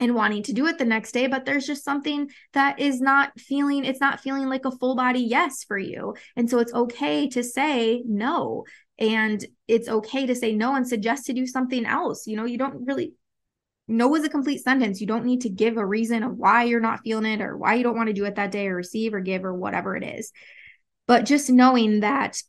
and 0.00 0.14
wanting 0.14 0.42
to 0.44 0.52
do 0.52 0.66
it 0.66 0.78
the 0.78 0.84
next 0.84 1.12
day 1.12 1.26
but 1.26 1.44
there's 1.44 1.66
just 1.66 1.84
something 1.84 2.30
that 2.52 2.78
is 2.78 3.00
not 3.00 3.38
feeling 3.38 3.84
it's 3.84 4.00
not 4.00 4.20
feeling 4.20 4.48
like 4.48 4.64
a 4.64 4.70
full 4.70 4.94
body 4.94 5.20
yes 5.20 5.64
for 5.64 5.78
you. 5.78 6.14
And 6.36 6.48
so 6.48 6.58
it's 6.58 6.72
okay 6.72 7.28
to 7.28 7.42
say 7.42 8.02
no. 8.06 8.64
And 8.98 9.44
it's 9.68 9.88
okay 9.88 10.26
to 10.26 10.34
say 10.34 10.54
no 10.54 10.74
and 10.74 10.86
suggest 10.86 11.26
to 11.26 11.32
do 11.32 11.46
something 11.46 11.86
else. 11.86 12.26
You 12.26 12.36
know 12.36 12.44
you 12.44 12.58
don't 12.58 12.86
really 12.86 13.14
no 13.86 14.14
is 14.16 14.24
a 14.24 14.28
complete 14.28 14.62
sentence. 14.62 15.00
You 15.00 15.06
don't 15.06 15.24
need 15.24 15.42
to 15.42 15.48
give 15.48 15.76
a 15.76 15.86
reason 15.86 16.22
of 16.22 16.36
why 16.36 16.64
you're 16.64 16.80
not 16.80 17.00
feeling 17.00 17.32
it 17.32 17.40
or 17.40 17.56
why 17.56 17.74
you 17.74 17.82
don't 17.82 17.96
want 17.96 18.08
to 18.08 18.12
do 18.12 18.24
it 18.24 18.34
that 18.34 18.50
day 18.50 18.68
or 18.68 18.74
receive 18.74 19.14
or 19.14 19.20
give 19.20 19.44
or 19.44 19.54
whatever 19.54 19.96
it 19.96 20.04
is. 20.04 20.30
But 21.06 21.24
just 21.24 21.48
knowing 21.48 22.00
that 22.00 22.42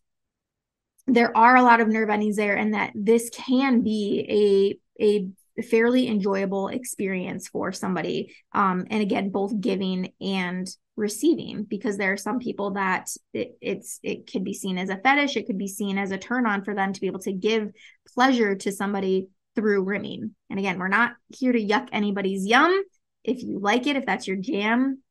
there 1.08 1.36
are 1.36 1.56
a 1.56 1.64
lot 1.64 1.80
of 1.80 1.88
nerve 1.88 2.10
endings 2.10 2.36
there 2.36 2.58
and 2.58 2.74
that 2.74 2.92
this 2.94 3.30
can 3.30 3.82
be 3.82 4.78
a 5.00 5.04
a 5.04 5.30
fairly 5.64 6.08
enjoyable 6.08 6.68
experience 6.70 7.48
for 7.48 7.72
somebody. 7.72 8.36
Um, 8.54 8.86
and 8.90 9.02
again, 9.02 9.30
both 9.30 9.60
giving 9.60 10.14
and 10.22 10.68
receiving, 10.96 11.64
because 11.64 11.98
there 11.98 12.14
are 12.14 12.18
some 12.18 12.40
people 12.40 12.72
that 12.72 13.10
it, 13.34 13.58
it's 13.62 14.00
it 14.04 14.32
could 14.32 14.44
be 14.44 14.54
seen 14.54 14.78
as 14.78 14.90
a 14.90 14.98
fetish, 14.98 15.38
it 15.38 15.48
could 15.48 15.58
be 15.58 15.68
seen 15.68 15.98
as 15.98 16.12
a 16.12 16.18
turn 16.18 16.46
on 16.46 16.64
for 16.64 16.76
them 16.76 16.94
to 16.94 17.02
be 17.02 17.08
able 17.08 17.20
to 17.20 17.34
give 17.34 17.72
pleasure 18.14 18.56
to 18.56 18.72
somebody 18.72 19.28
through 19.56 19.84
rimming. 19.84 20.36
And 20.50 20.60
again, 20.60 20.80
we're 20.80 20.88
not 20.88 21.14
here 21.30 21.52
to 21.52 21.60
yuck 21.60 21.90
anybody's 21.92 22.46
yum. 22.46 22.84
If 23.24 23.44
you 23.44 23.60
like 23.60 23.88
it, 23.88 23.96
if 23.96 24.06
that's 24.06 24.28
your 24.28 24.38
jam, 24.38 25.02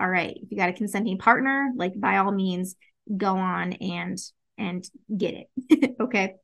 all 0.00 0.08
right. 0.08 0.36
If 0.42 0.50
you 0.50 0.56
got 0.56 0.68
a 0.68 0.74
consenting 0.74 1.18
partner, 1.18 1.70
like 1.76 1.92
by 1.98 2.18
all 2.18 2.32
means, 2.32 2.76
go 3.16 3.36
on 3.36 3.74
and 3.74 4.18
and 4.58 4.84
get 5.16 5.34
it. 5.34 5.96
okay. 6.00 6.34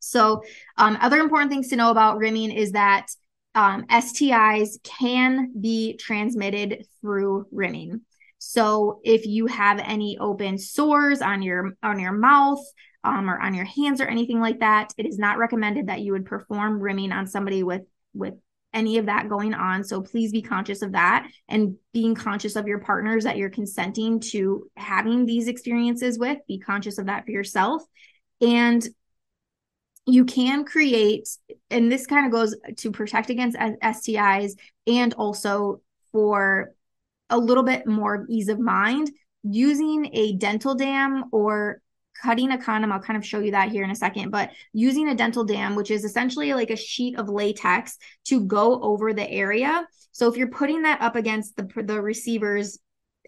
So, 0.00 0.42
um, 0.76 0.98
other 1.00 1.20
important 1.20 1.50
things 1.50 1.68
to 1.68 1.76
know 1.76 1.90
about 1.90 2.18
rimming 2.18 2.50
is 2.50 2.72
that 2.72 3.06
um, 3.54 3.84
STIs 3.86 4.82
can 4.82 5.52
be 5.60 5.96
transmitted 5.96 6.86
through 7.00 7.46
rimming. 7.52 8.00
So, 8.38 9.00
if 9.04 9.26
you 9.26 9.46
have 9.46 9.78
any 9.78 10.18
open 10.18 10.58
sores 10.58 11.22
on 11.22 11.42
your 11.42 11.72
on 11.82 12.00
your 12.00 12.12
mouth 12.12 12.64
um, 13.04 13.30
or 13.30 13.38
on 13.38 13.54
your 13.54 13.66
hands 13.66 14.00
or 14.00 14.06
anything 14.06 14.40
like 14.40 14.60
that, 14.60 14.92
it 14.96 15.06
is 15.06 15.18
not 15.18 15.38
recommended 15.38 15.86
that 15.86 16.00
you 16.00 16.12
would 16.12 16.26
perform 16.26 16.80
rimming 16.80 17.12
on 17.12 17.26
somebody 17.26 17.62
with 17.62 17.82
with 18.14 18.34
any 18.72 18.98
of 18.98 19.06
that 19.06 19.28
going 19.28 19.54
on. 19.54 19.84
So 19.84 20.00
please 20.00 20.32
be 20.32 20.42
conscious 20.42 20.82
of 20.82 20.92
that 20.92 21.28
and 21.48 21.76
being 21.92 22.14
conscious 22.14 22.56
of 22.56 22.68
your 22.68 22.78
partners 22.78 23.24
that 23.24 23.36
you're 23.36 23.50
consenting 23.50 24.20
to 24.20 24.70
having 24.76 25.26
these 25.26 25.48
experiences 25.48 26.18
with. 26.18 26.38
Be 26.46 26.58
conscious 26.58 26.98
of 26.98 27.06
that 27.06 27.24
for 27.24 27.32
yourself. 27.32 27.82
And 28.40 28.86
you 30.12 30.24
can 30.24 30.64
create, 30.64 31.28
and 31.70 31.90
this 31.90 32.06
kind 32.06 32.26
of 32.26 32.32
goes 32.32 32.56
to 32.76 32.90
protect 32.90 33.30
against 33.30 33.56
STIs 33.56 34.52
and 34.86 35.14
also 35.14 35.80
for 36.12 36.72
a 37.28 37.38
little 37.38 37.62
bit 37.62 37.86
more 37.86 38.26
ease 38.28 38.48
of 38.48 38.58
mind 38.58 39.10
using 39.42 40.10
a 40.12 40.34
dental 40.34 40.74
dam 40.74 41.24
or 41.32 41.80
cutting 42.20 42.50
a 42.50 42.58
condom. 42.58 42.92
I'll 42.92 43.00
kind 43.00 43.16
of 43.16 43.24
show 43.24 43.40
you 43.40 43.52
that 43.52 43.70
here 43.70 43.84
in 43.84 43.90
a 43.90 43.96
second, 43.96 44.30
but 44.30 44.50
using 44.72 45.08
a 45.08 45.14
dental 45.14 45.44
dam, 45.44 45.74
which 45.74 45.90
is 45.90 46.04
essentially 46.04 46.52
like 46.52 46.70
a 46.70 46.76
sheet 46.76 47.18
of 47.18 47.28
latex 47.28 47.96
to 48.26 48.44
go 48.44 48.80
over 48.82 49.12
the 49.12 49.28
area. 49.28 49.86
So 50.12 50.28
if 50.28 50.36
you're 50.36 50.50
putting 50.50 50.82
that 50.82 51.00
up 51.00 51.16
against 51.16 51.56
the, 51.56 51.68
the 51.82 52.00
receiver's 52.00 52.78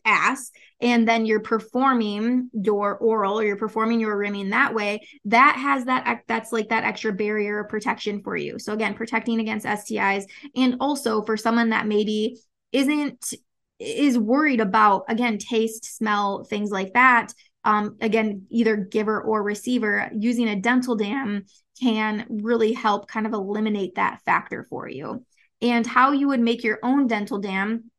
ass 0.04 0.50
and 0.80 1.06
then 1.06 1.26
you're 1.26 1.40
performing 1.40 2.50
your 2.52 2.96
oral 2.96 3.38
or 3.38 3.44
you're 3.44 3.56
performing 3.56 4.00
your 4.00 4.16
rimming 4.16 4.50
that 4.50 4.74
way 4.74 5.00
that 5.24 5.56
has 5.56 5.84
that 5.84 6.22
that's 6.26 6.52
like 6.52 6.68
that 6.68 6.84
extra 6.84 7.12
barrier 7.12 7.60
of 7.60 7.68
protection 7.68 8.22
for 8.22 8.36
you. 8.36 8.58
So 8.58 8.72
again 8.72 8.94
protecting 8.94 9.40
against 9.40 9.66
stis 9.66 10.24
and 10.56 10.76
also 10.80 11.22
for 11.22 11.36
someone 11.36 11.70
that 11.70 11.86
maybe 11.86 12.40
isn't 12.72 13.34
is 13.78 14.18
worried 14.18 14.60
about 14.60 15.04
again 15.08 15.38
taste 15.38 15.84
smell 15.96 16.44
things 16.44 16.70
like 16.70 16.92
that 16.94 17.32
um, 17.64 17.96
again 18.00 18.46
either 18.50 18.76
giver 18.76 19.20
or 19.20 19.42
receiver 19.42 20.10
using 20.12 20.48
a 20.48 20.60
dental 20.60 20.96
dam 20.96 21.44
can 21.80 22.26
really 22.28 22.72
help 22.72 23.08
kind 23.08 23.26
of 23.26 23.32
eliminate 23.32 23.96
that 23.96 24.20
factor 24.24 24.66
for 24.68 24.88
you. 24.88 25.24
And 25.60 25.86
how 25.86 26.12
you 26.12 26.28
would 26.28 26.40
make 26.40 26.64
your 26.64 26.78
own 26.82 27.06
dental 27.06 27.38
dam 27.38 27.90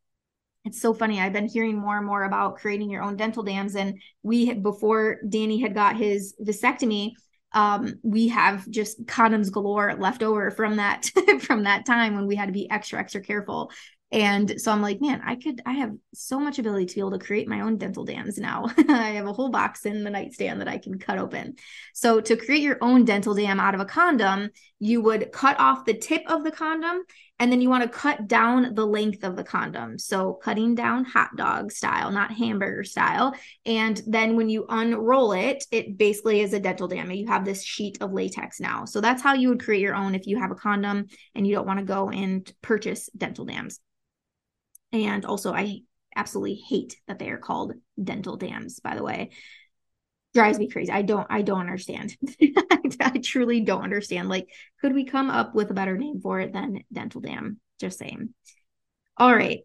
it's 0.65 0.81
so 0.81 0.93
funny. 0.93 1.19
I've 1.19 1.33
been 1.33 1.47
hearing 1.47 1.77
more 1.77 1.97
and 1.97 2.05
more 2.05 2.23
about 2.23 2.57
creating 2.57 2.89
your 2.89 3.03
own 3.03 3.17
dental 3.17 3.43
dams. 3.43 3.75
And 3.75 4.01
we, 4.21 4.53
before 4.53 5.19
Danny 5.27 5.59
had 5.59 5.73
got 5.73 5.97
his 5.97 6.35
vasectomy, 6.41 7.11
um, 7.51 7.99
we 8.01 8.29
have 8.29 8.67
just 8.69 9.05
condoms 9.05 9.51
galore 9.51 9.93
left 9.95 10.23
over 10.23 10.49
from 10.49 10.77
that 10.77 11.05
from 11.41 11.63
that 11.63 11.85
time 11.85 12.15
when 12.15 12.25
we 12.25 12.35
had 12.35 12.47
to 12.47 12.51
be 12.51 12.69
extra 12.71 12.99
extra 12.99 13.21
careful 13.21 13.71
and 14.13 14.61
so 14.61 14.71
I'm 14.71 14.83
like, 14.83 15.01
man, 15.01 15.23
I 15.25 15.35
could, 15.35 15.59
I 15.65 15.71
have 15.73 15.91
so 16.13 16.39
much 16.39 16.59
ability 16.59 16.85
to 16.85 16.93
be 16.93 17.01
able 17.01 17.17
to 17.17 17.25
create 17.25 17.47
my 17.47 17.61
own 17.61 17.79
dental 17.79 18.05
dams 18.05 18.37
now. 18.37 18.67
I 18.87 19.13
have 19.13 19.25
a 19.25 19.33
whole 19.33 19.49
box 19.49 19.87
in 19.87 20.03
the 20.03 20.11
nightstand 20.11 20.61
that 20.61 20.67
I 20.67 20.77
can 20.77 20.99
cut 20.99 21.17
open. 21.17 21.55
So 21.95 22.21
to 22.21 22.37
create 22.37 22.61
your 22.61 22.77
own 22.79 23.05
dental 23.05 23.33
dam 23.33 23.59
out 23.59 23.73
of 23.73 23.81
a 23.81 23.85
condom, 23.85 24.51
you 24.77 25.01
would 25.01 25.31
cut 25.31 25.59
off 25.59 25.85
the 25.85 25.95
tip 25.95 26.21
of 26.27 26.43
the 26.43 26.51
condom 26.51 27.01
and 27.39 27.51
then 27.51 27.61
you 27.61 27.69
want 27.69 27.83
to 27.83 27.89
cut 27.89 28.27
down 28.27 28.75
the 28.75 28.85
length 28.85 29.23
of 29.23 29.35
the 29.35 29.43
condom. 29.43 29.97
So 29.97 30.33
cutting 30.33 30.75
down 30.75 31.03
hot 31.03 31.35
dog 31.35 31.71
style, 31.71 32.11
not 32.11 32.31
hamburger 32.31 32.83
style. 32.83 33.35
And 33.65 34.01
then 34.05 34.35
when 34.35 34.49
you 34.49 34.65
unroll 34.69 35.33
it, 35.33 35.63
it 35.71 35.97
basically 35.97 36.41
is 36.41 36.53
a 36.53 36.59
dental 36.59 36.87
dam. 36.87 37.11
You 37.11 37.27
have 37.27 37.43
this 37.43 37.63
sheet 37.63 37.97
of 38.01 38.13
latex 38.13 38.59
now. 38.59 38.85
So 38.85 39.01
that's 39.01 39.21
how 39.21 39.33
you 39.33 39.49
would 39.49 39.63
create 39.63 39.81
your 39.81 39.95
own 39.95 40.15
if 40.15 40.27
you 40.27 40.39
have 40.39 40.51
a 40.51 40.55
condom 40.55 41.07
and 41.35 41.45
you 41.45 41.55
don't 41.55 41.67
want 41.67 41.79
to 41.79 41.85
go 41.85 42.09
and 42.09 42.49
purchase 42.61 43.09
dental 43.17 43.45
dams. 43.45 43.79
And 44.91 45.25
also, 45.25 45.53
I 45.53 45.79
absolutely 46.15 46.61
hate 46.69 46.95
that 47.07 47.17
they 47.17 47.29
are 47.29 47.39
called 47.39 47.73
dental 48.01 48.37
dams, 48.37 48.79
by 48.79 48.95
the 48.95 49.03
way. 49.03 49.31
Drives 50.33 50.57
me 50.57 50.67
crazy. 50.67 50.91
I 50.91 51.03
don't 51.03 51.27
I 51.29 51.43
don't 51.43 51.59
understand. 51.59 52.15
I 52.99 53.19
truly 53.23 53.61
don't 53.61 53.83
understand. 53.83 54.29
Like, 54.29 54.49
could 54.81 54.93
we 54.93 55.05
come 55.05 55.29
up 55.29 55.53
with 55.53 55.69
a 55.69 55.75
better 55.75 55.97
name 55.97 56.21
for 56.21 56.39
it 56.39 56.53
than 56.53 56.83
dental 56.91 57.21
dam? 57.21 57.59
Just 57.79 57.99
saying. 57.99 58.33
All 59.17 59.33
right. 59.33 59.59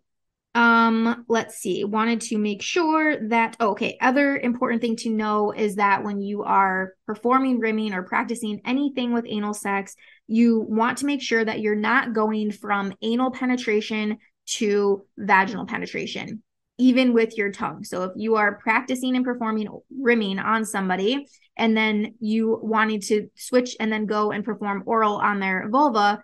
Um, 0.55 1.25
let's 1.29 1.57
see. 1.57 1.85
Wanted 1.85 2.23
to 2.23 2.39
make 2.39 2.63
sure 2.63 3.29
that 3.29 3.57
oh, 3.61 3.71
okay, 3.71 3.97
other 4.01 4.37
important 4.37 4.81
thing 4.83 4.97
to 4.97 5.11
know 5.11 5.53
is 5.53 5.77
that 5.77 6.03
when 6.03 6.21
you 6.21 6.43
are 6.43 6.95
performing 7.07 7.61
rimming 7.61 7.95
or 7.95 8.03
practicing 8.03 8.61
anything 8.65 9.13
with 9.13 9.25
anal 9.29 9.55
sex, 9.55 9.95
you 10.27 10.67
want 10.69 10.99
to 10.99 11.07
make 11.07 11.23
sure 11.23 11.45
that 11.45 11.61
you're 11.61 11.77
not 11.77 12.13
going 12.13 12.51
from 12.51 12.93
anal 13.03 13.31
penetration 13.31 14.19
to 14.47 15.07
vaginal 15.17 15.67
penetration. 15.67 16.43
Even 16.79 17.13
with 17.13 17.37
your 17.37 17.51
tongue. 17.51 17.85
So 17.85 18.05
if 18.05 18.13
you 18.17 18.37
are 18.37 18.59
practicing 18.59 19.17
and 19.17 19.25
performing 19.25 19.69
rimming 20.01 20.39
on 20.39 20.65
somebody 20.65 21.27
and 21.57 21.77
then 21.77 22.15
you 22.21 22.59
wanting 22.63 23.01
to 23.03 23.29
switch 23.35 23.77
and 23.81 23.93
then 23.93 24.07
go 24.07 24.31
and 24.31 24.45
perform 24.45 24.85
oral 24.87 25.17
on 25.17 25.41
their 25.41 25.69
vulva, 25.69 26.23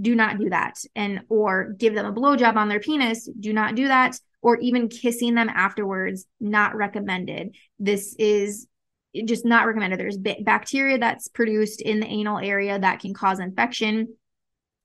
do 0.00 0.14
not 0.14 0.38
do 0.38 0.50
that. 0.50 0.74
And 0.96 1.22
or 1.28 1.72
give 1.78 1.94
them 1.94 2.04
a 2.04 2.12
blowjob 2.12 2.56
on 2.56 2.68
their 2.68 2.80
penis, 2.80 3.28
do 3.38 3.52
not 3.52 3.76
do 3.76 3.88
that. 3.88 4.18
Or 4.42 4.58
even 4.58 4.88
kissing 4.88 5.34
them 5.34 5.48
afterwards, 5.48 6.26
not 6.40 6.76
recommended. 6.76 7.56
This 7.78 8.14
is 8.18 8.66
just 9.24 9.44
not 9.44 9.66
recommended. 9.66 9.98
There's 9.98 10.18
bacteria 10.18 10.98
that's 10.98 11.28
produced 11.28 11.80
in 11.80 12.00
the 12.00 12.06
anal 12.06 12.38
area 12.38 12.78
that 12.78 13.00
can 13.00 13.14
cause 13.14 13.40
infection 13.40 14.14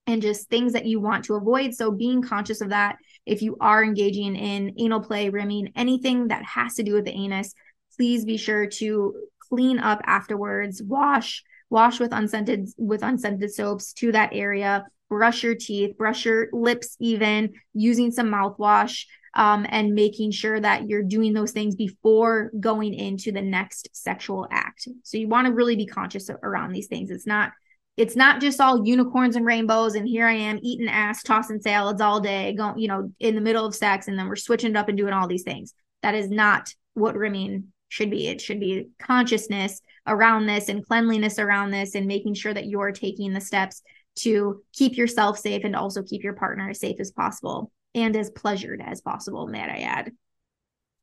and 0.08 0.22
just 0.22 0.50
things 0.50 0.74
that 0.74 0.86
you 0.86 1.00
want 1.00 1.26
to 1.26 1.36
avoid. 1.36 1.74
So 1.74 1.92
being 1.92 2.22
conscious 2.22 2.62
of 2.62 2.70
that 2.70 2.98
if 3.26 3.42
you 3.42 3.58
are 3.62 3.84
engaging 3.84 4.36
in 4.36 4.74
anal 4.80 5.02
play, 5.02 5.30
rimming, 5.30 5.72
anything 5.76 6.30
that 6.30 6.44
has 6.44 6.76
to 6.76 6.84
do 6.84 6.94
with 6.94 7.06
the 7.06 7.12
anus, 7.12 7.54
please 7.96 8.26
be 8.26 8.38
sure 8.38 8.68
to 8.68 9.16
clean 9.50 9.80
up 9.80 10.02
afterwards, 10.06 10.82
wash, 10.82 11.44
wash 11.70 12.00
with 12.00 12.14
unscented 12.14 12.70
with 12.78 13.04
unscented 13.04 13.54
soaps 13.54 13.94
to 13.94 14.12
that 14.12 14.30
area, 14.34 14.86
brush 15.10 15.44
your 15.44 15.56
teeth, 15.56 15.98
brush 15.98 16.26
your 16.26 16.48
lips 16.52 16.96
even, 17.00 17.54
using 17.74 18.12
some 18.12 18.32
mouthwash. 18.32 19.06
Um, 19.34 19.66
and 19.70 19.96
making 19.96 20.32
sure 20.32 20.60
that 20.60 20.90
you're 20.90 21.04
doing 21.04 21.32
those 21.32 21.54
things 21.54 21.76
before 21.76 22.52
going 22.60 22.94
into 22.94 23.32
the 23.32 23.42
next 23.42 23.88
sexual 23.94 24.46
act. 24.52 24.90
So 25.04 25.18
you 25.18 25.30
want 25.30 25.48
to 25.48 25.54
really 25.54 25.78
be 25.78 25.86
conscious 25.86 26.30
around 26.30 26.74
these 26.74 26.88
things. 26.88 27.10
It's 27.10 27.26
not 27.26 27.54
it's 27.98 28.16
not 28.16 28.42
just 28.42 28.62
all 28.62 28.86
unicorns 28.86 29.36
and 29.36 29.46
rainbows 29.46 29.96
and 29.96 30.08
here 30.08 30.26
I 30.26 30.34
am 30.34 30.60
eating 30.62 30.88
ass, 30.88 31.24
tossing 31.24 31.62
salads 31.62 32.02
all 32.02 32.20
day, 32.20 32.54
going, 32.54 32.80
you 32.80 32.88
know, 32.88 33.12
in 33.20 33.36
the 33.36 33.42
middle 33.42 33.66
of 33.66 33.76
sex, 33.76 34.08
and 34.08 34.18
then 34.18 34.28
we're 34.28 34.36
switching 34.36 34.72
it 34.72 34.78
up 34.78 34.90
and 34.90 34.98
doing 34.98 35.14
all 35.14 35.28
these 35.28 35.44
things. 35.44 35.74
That 36.02 36.16
is 36.16 36.30
not 36.30 36.74
what 36.94 37.16
rimming 37.16 37.66
should 37.90 38.10
be. 38.10 38.28
It 38.28 38.40
should 38.40 38.60
be 38.60 38.88
consciousness 39.00 39.82
around 40.08 40.46
this 40.46 40.70
and 40.70 40.86
cleanliness 40.86 41.38
around 41.38 41.72
this 41.72 41.94
and 41.96 42.08
making 42.08 42.34
sure 42.36 42.54
that 42.54 42.68
you're 42.68 42.92
taking 42.92 43.34
the 43.34 43.42
steps 43.42 43.82
to 44.16 44.64
keep 44.74 44.98
yourself 44.98 45.38
safe 45.38 45.64
and 45.64 45.76
also 45.76 46.02
keep 46.02 46.24
your 46.24 46.34
partner 46.34 46.70
as 46.70 46.80
safe 46.80 47.00
as 47.00 47.12
possible 47.12 47.72
and 47.94 48.16
as 48.16 48.30
pleasured 48.30 48.82
as 48.82 49.02
possible, 49.02 49.48
may 49.48 49.62
I 49.62 49.82
add. 49.82 50.12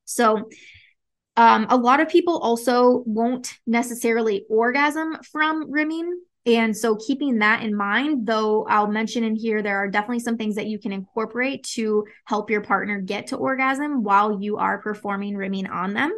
So 0.07 0.49
um, 1.37 1.67
a 1.69 1.77
lot 1.77 2.01
of 2.01 2.09
people 2.09 2.39
also 2.39 3.03
won't 3.07 3.53
necessarily 3.67 4.45
orgasm 4.49 5.19
from 5.31 5.71
rimming 5.71 6.21
and 6.49 6.75
so, 6.75 6.97
keeping 6.97 7.39
that 7.39 7.63
in 7.63 7.77
mind, 7.77 8.27
though, 8.27 8.65
I'll 8.67 8.87
mention 8.87 9.23
in 9.23 9.37
here 9.37 9.63
there 9.63 9.77
are 9.77 9.89
definitely 9.89 10.21
some 10.21 10.39
things 10.39 10.55
that 10.55 10.67
you 10.67 10.79
can 10.79 10.93
incorporate 10.93 11.63
to 11.75 12.07
help 12.25 12.51
your 12.51 12.63
partner 12.63 13.01
get 13.01 13.29
to 13.29 13.37
orgasm 13.37 14.03
while 14.03 14.41
you 14.41 14.57
are 14.57 14.81
performing 14.81 15.37
rimming 15.37 15.67
on 15.67 15.93
them. 15.93 16.11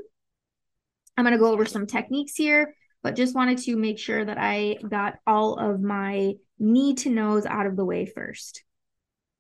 I'm 1.16 1.24
going 1.24 1.32
to 1.32 1.38
go 1.38 1.52
over 1.52 1.66
some 1.66 1.86
techniques 1.86 2.36
here, 2.36 2.74
but 3.02 3.16
just 3.16 3.34
wanted 3.34 3.58
to 3.58 3.76
make 3.76 3.98
sure 3.98 4.24
that 4.24 4.38
I 4.38 4.78
got 4.88 5.16
all 5.26 5.56
of 5.56 5.80
my 5.80 6.34
need 6.58 6.98
to 6.98 7.10
knows 7.10 7.44
out 7.44 7.66
of 7.66 7.76
the 7.76 7.84
way 7.84 8.06
first. 8.06 8.62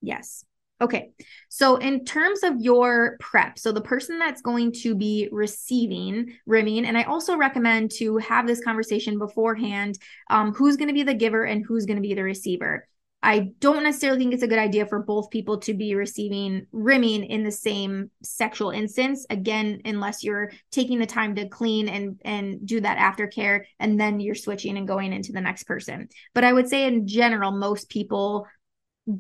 Yes. 0.02 0.44
Okay. 0.80 1.10
So, 1.50 1.76
in 1.76 2.04
terms 2.06 2.42
of 2.42 2.54
your 2.58 3.16
prep, 3.20 3.58
so 3.58 3.70
the 3.70 3.82
person 3.82 4.18
that's 4.18 4.40
going 4.40 4.72
to 4.80 4.94
be 4.94 5.28
receiving 5.30 6.36
rimming, 6.46 6.86
and 6.86 6.96
I 6.96 7.02
also 7.02 7.36
recommend 7.36 7.90
to 7.98 8.16
have 8.18 8.46
this 8.46 8.64
conversation 8.64 9.18
beforehand 9.18 9.98
um, 10.30 10.54
who's 10.54 10.76
going 10.76 10.88
to 10.88 10.94
be 10.94 11.02
the 11.02 11.14
giver 11.14 11.44
and 11.44 11.64
who's 11.66 11.84
going 11.84 11.98
to 11.98 12.02
be 12.02 12.14
the 12.14 12.22
receiver. 12.22 12.86
I 13.22 13.50
don't 13.60 13.82
necessarily 13.82 14.18
think 14.18 14.32
it's 14.32 14.42
a 14.42 14.48
good 14.48 14.58
idea 14.58 14.86
for 14.86 15.02
both 15.02 15.28
people 15.28 15.58
to 15.58 15.74
be 15.74 15.94
receiving 15.94 16.66
rimming 16.72 17.24
in 17.24 17.44
the 17.44 17.50
same 17.50 18.10
sexual 18.22 18.70
instance. 18.70 19.26
Again, 19.28 19.82
unless 19.84 20.24
you're 20.24 20.52
taking 20.70 20.98
the 20.98 21.06
time 21.06 21.34
to 21.34 21.46
clean 21.48 21.90
and 21.90 22.18
and 22.24 22.66
do 22.66 22.80
that 22.80 22.96
aftercare, 22.96 23.64
and 23.78 24.00
then 24.00 24.20
you're 24.20 24.34
switching 24.34 24.78
and 24.78 24.88
going 24.88 25.12
into 25.12 25.32
the 25.32 25.42
next 25.42 25.64
person. 25.64 26.08
But 26.34 26.44
I 26.44 26.52
would 26.54 26.68
say 26.68 26.86
in 26.86 27.06
general, 27.06 27.50
most 27.50 27.90
people 27.90 28.46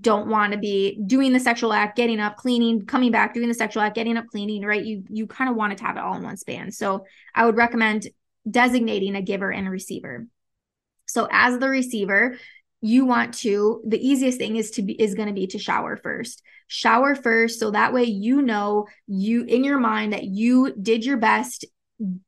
don't 0.00 0.28
want 0.28 0.52
to 0.52 0.58
be 0.58 1.00
doing 1.06 1.32
the 1.32 1.40
sexual 1.40 1.72
act, 1.72 1.96
getting 1.96 2.20
up, 2.20 2.36
cleaning, 2.36 2.86
coming 2.86 3.10
back, 3.10 3.34
doing 3.34 3.48
the 3.48 3.54
sexual 3.54 3.82
act, 3.82 3.94
getting 3.94 4.16
up, 4.16 4.26
cleaning, 4.26 4.64
right? 4.64 4.84
You 4.84 5.04
you 5.08 5.26
kind 5.26 5.50
of 5.50 5.56
want 5.56 5.76
to 5.76 5.84
have 5.84 5.96
it 5.96 6.02
all 6.02 6.16
in 6.16 6.22
one 6.22 6.36
span. 6.36 6.72
So 6.72 7.04
I 7.34 7.46
would 7.46 7.56
recommend 7.56 8.08
designating 8.48 9.16
a 9.16 9.22
giver 9.22 9.50
and 9.50 9.66
a 9.66 9.70
receiver. 9.70 10.26
So 11.06 11.28
as 11.30 11.58
the 11.58 11.68
receiver, 11.68 12.36
you 12.80 13.04
want 13.04 13.34
to 13.34 13.82
the 13.86 13.98
easiest 14.06 14.38
thing 14.38 14.56
is 14.56 14.70
to 14.72 14.82
be 14.82 14.92
is 14.94 15.14
going 15.14 15.28
to 15.28 15.34
be 15.34 15.46
to 15.46 15.58
shower 15.58 15.96
first 15.96 16.42
shower 16.66 17.14
first 17.14 17.60
so 17.60 17.70
that 17.70 17.92
way 17.92 18.04
you 18.04 18.40
know 18.40 18.86
you 19.06 19.44
in 19.44 19.64
your 19.64 19.78
mind 19.78 20.14
that 20.14 20.24
you 20.24 20.72
did 20.80 21.04
your 21.04 21.18
best 21.18 21.66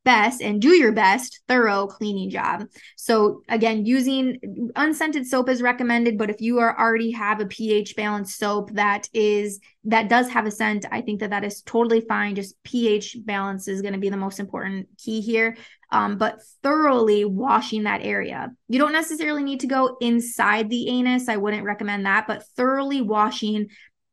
best 0.04 0.42
and 0.42 0.61
do 0.61 0.70
your 0.70 0.92
best 0.92 1.40
thorough 1.48 1.87
cleaning 1.87 2.30
job. 2.30 2.66
So 2.96 3.42
again, 3.48 3.87
using 3.87 4.70
unscented 4.76 5.26
soap 5.26 5.48
is 5.48 5.62
recommended, 5.62 6.18
but 6.18 6.30
if 6.30 6.40
you 6.40 6.58
are 6.58 6.78
already 6.78 7.11
have 7.12 7.40
a 7.40 7.46
pH 7.46 7.96
balanced 7.96 8.38
soap 8.38 8.72
that 8.72 9.08
is 9.12 9.61
that 9.85 10.08
does 10.08 10.28
have 10.28 10.46
a 10.46 10.50
scent, 10.50 10.87
I 10.92 11.00
think 11.00 11.20
that 11.20 11.30
that 11.30 11.44
is 11.44 11.62
totally 11.62 12.02
fine. 12.02 12.35
Just 12.35 12.62
pH 12.62 13.16
balance 13.24 13.66
is 13.66 13.82
going 13.82 13.94
to 13.94 14.00
be 14.00 14.11
the 14.11 14.16
most 14.16 14.38
important 14.38 14.88
key 14.98 15.20
here. 15.20 15.56
Um, 15.90 16.16
but 16.16 16.40
thoroughly 16.62 17.26
washing 17.26 17.82
that 17.82 18.00
area. 18.02 18.50
You 18.68 18.78
don't 18.78 18.92
necessarily 18.92 19.42
need 19.42 19.61
to 19.61 19.66
go 19.66 19.98
inside 20.00 20.70
the 20.70 20.88
anus. 20.88 21.28
I 21.28 21.37
wouldn't 21.37 21.64
recommend 21.64 22.06
that, 22.06 22.26
but 22.26 22.44
thoroughly 22.56 23.02
washing 23.02 23.68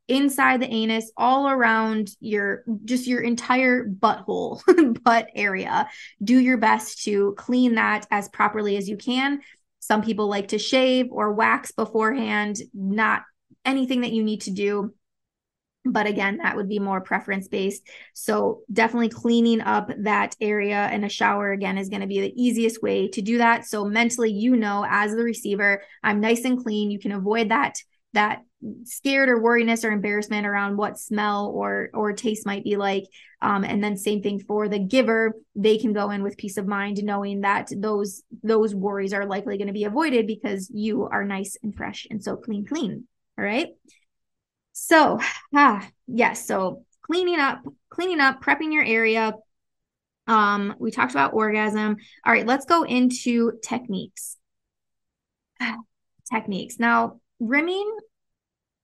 inside 0.09 0.61
the 0.61 0.73
anus, 0.73 1.11
all 1.15 1.47
around 1.47 2.09
your 2.19 2.63
just 2.85 3.07
your 3.07 3.21
entire 3.21 3.87
butthole, 3.87 4.61
butt 5.03 5.29
area. 5.35 5.87
Do 6.23 6.37
your 6.37 6.57
best 6.57 7.03
to 7.03 7.35
clean 7.37 7.75
that 7.75 8.07
as 8.11 8.27
properly 8.29 8.75
as 8.75 8.89
you 8.89 8.97
can. 8.97 9.41
Some 9.79 10.01
people 10.01 10.27
like 10.27 10.49
to 10.49 10.59
shave 10.59 11.07
or 11.11 11.33
wax 11.33 11.71
beforehand, 11.71 12.57
not 12.73 13.23
anything 13.63 14.01
that 14.01 14.11
you 14.11 14.23
need 14.23 14.41
to 14.41 14.51
do. 14.51 14.93
But 15.85 16.07
again, 16.07 16.37
that 16.37 16.57
would 16.57 16.67
be 16.67 16.79
more 16.79 16.99
preference 16.99 17.47
based. 17.47 17.87
So, 18.13 18.61
definitely 18.71 19.09
cleaning 19.09 19.61
up 19.61 19.89
that 19.99 20.35
area 20.41 20.75
and 20.75 21.05
a 21.05 21.09
shower 21.09 21.51
again 21.51 21.77
is 21.77 21.87
going 21.87 22.01
to 22.01 22.07
be 22.07 22.19
the 22.19 22.33
easiest 22.35 22.83
way 22.83 23.07
to 23.09 23.21
do 23.21 23.37
that. 23.37 23.65
So, 23.65 23.85
mentally, 23.85 24.31
you 24.31 24.57
know, 24.57 24.85
as 24.87 25.15
the 25.15 25.23
receiver, 25.23 25.81
I'm 26.03 26.19
nice 26.19 26.43
and 26.43 26.61
clean. 26.61 26.91
You 26.91 26.99
can 26.99 27.13
avoid 27.13 27.49
that 27.49 27.75
that 28.13 28.43
scared 28.83 29.29
or 29.29 29.41
worriness 29.41 29.85
or 29.85 29.91
embarrassment 29.91 30.45
around 30.45 30.77
what 30.77 30.99
smell 30.99 31.47
or 31.47 31.89
or 31.93 32.13
taste 32.13 32.45
might 32.45 32.63
be 32.63 32.75
like. 32.75 33.05
Um, 33.41 33.63
and 33.63 33.81
then 33.83 33.95
same 33.95 34.21
thing 34.21 34.39
for 34.39 34.67
the 34.67 34.79
giver. 34.79 35.33
They 35.55 35.77
can 35.77 35.93
go 35.93 36.09
in 36.09 36.23
with 36.23 36.37
peace 36.37 36.57
of 36.57 36.67
mind 36.67 37.01
knowing 37.03 37.41
that 37.41 37.69
those 37.75 38.23
those 38.43 38.75
worries 38.75 39.13
are 39.13 39.25
likely 39.25 39.57
going 39.57 39.67
to 39.67 39.73
be 39.73 39.85
avoided 39.85 40.27
because 40.27 40.69
you 40.73 41.03
are 41.05 41.23
nice 41.23 41.57
and 41.63 41.75
fresh 41.75 42.07
and 42.09 42.23
so 42.23 42.35
clean 42.35 42.65
clean. 42.65 43.07
All 43.37 43.45
right? 43.45 43.69
So 44.73 45.19
ah 45.55 45.87
yes 46.07 46.47
so 46.47 46.85
cleaning 47.01 47.39
up 47.39 47.61
cleaning 47.89 48.19
up 48.19 48.41
prepping 48.41 48.73
your 48.73 48.83
area. 48.83 49.33
Um 50.27 50.75
we 50.79 50.91
talked 50.91 51.11
about 51.11 51.33
orgasm. 51.33 51.97
All 52.25 52.33
right 52.33 52.45
let's 52.45 52.65
go 52.65 52.83
into 52.83 53.53
techniques. 53.63 54.35
Techniques. 56.31 56.77
Now 56.77 57.19
rimming 57.39 57.97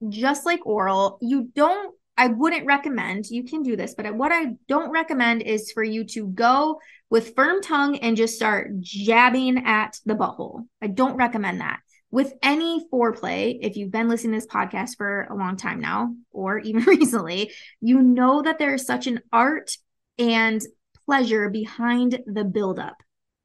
just 0.10 0.46
like 0.46 0.66
oral, 0.66 1.18
you 1.22 1.50
don't 1.56 1.96
I 2.18 2.28
wouldn't 2.28 2.66
recommend, 2.66 3.26
you 3.26 3.44
can 3.44 3.62
do 3.62 3.76
this, 3.76 3.94
but 3.94 4.16
what 4.16 4.32
I 4.32 4.54
don't 4.70 4.92
recommend 4.92 5.42
is 5.42 5.72
for 5.74 5.84
you 5.84 6.06
to 6.06 6.28
go 6.28 6.80
with 7.10 7.36
firm 7.36 7.62
tongue 7.62 7.98
and 7.98 8.16
just 8.16 8.36
start 8.36 8.80
jabbing 8.80 9.66
at 9.66 10.00
the 10.06 10.16
butthole. 10.16 10.66
I 10.82 10.88
don't 10.88 11.18
recommend 11.18 11.60
that. 11.60 11.80
With 12.12 12.34
any 12.42 12.86
foreplay, 12.92 13.58
if 13.62 13.76
you've 13.76 13.92
been 13.92 14.08
listening 14.08 14.40
to 14.40 14.46
this 14.46 14.48
podcast 14.48 14.96
for 14.96 15.24
a 15.24 15.36
long 15.36 15.58
time 15.58 15.82
now, 15.82 16.16
or 16.32 16.60
even 16.64 16.84
recently, 16.84 17.52
you 17.82 18.02
know 18.02 18.42
that 18.42 18.60
there 18.60 18.76
is 18.76 18.86
such 18.86 19.08
an 19.08 19.20
art 19.34 19.76
and 20.18 20.62
pleasure 21.06 21.50
behind 21.50 22.20
the 22.26 22.46
buildup. 22.46 22.96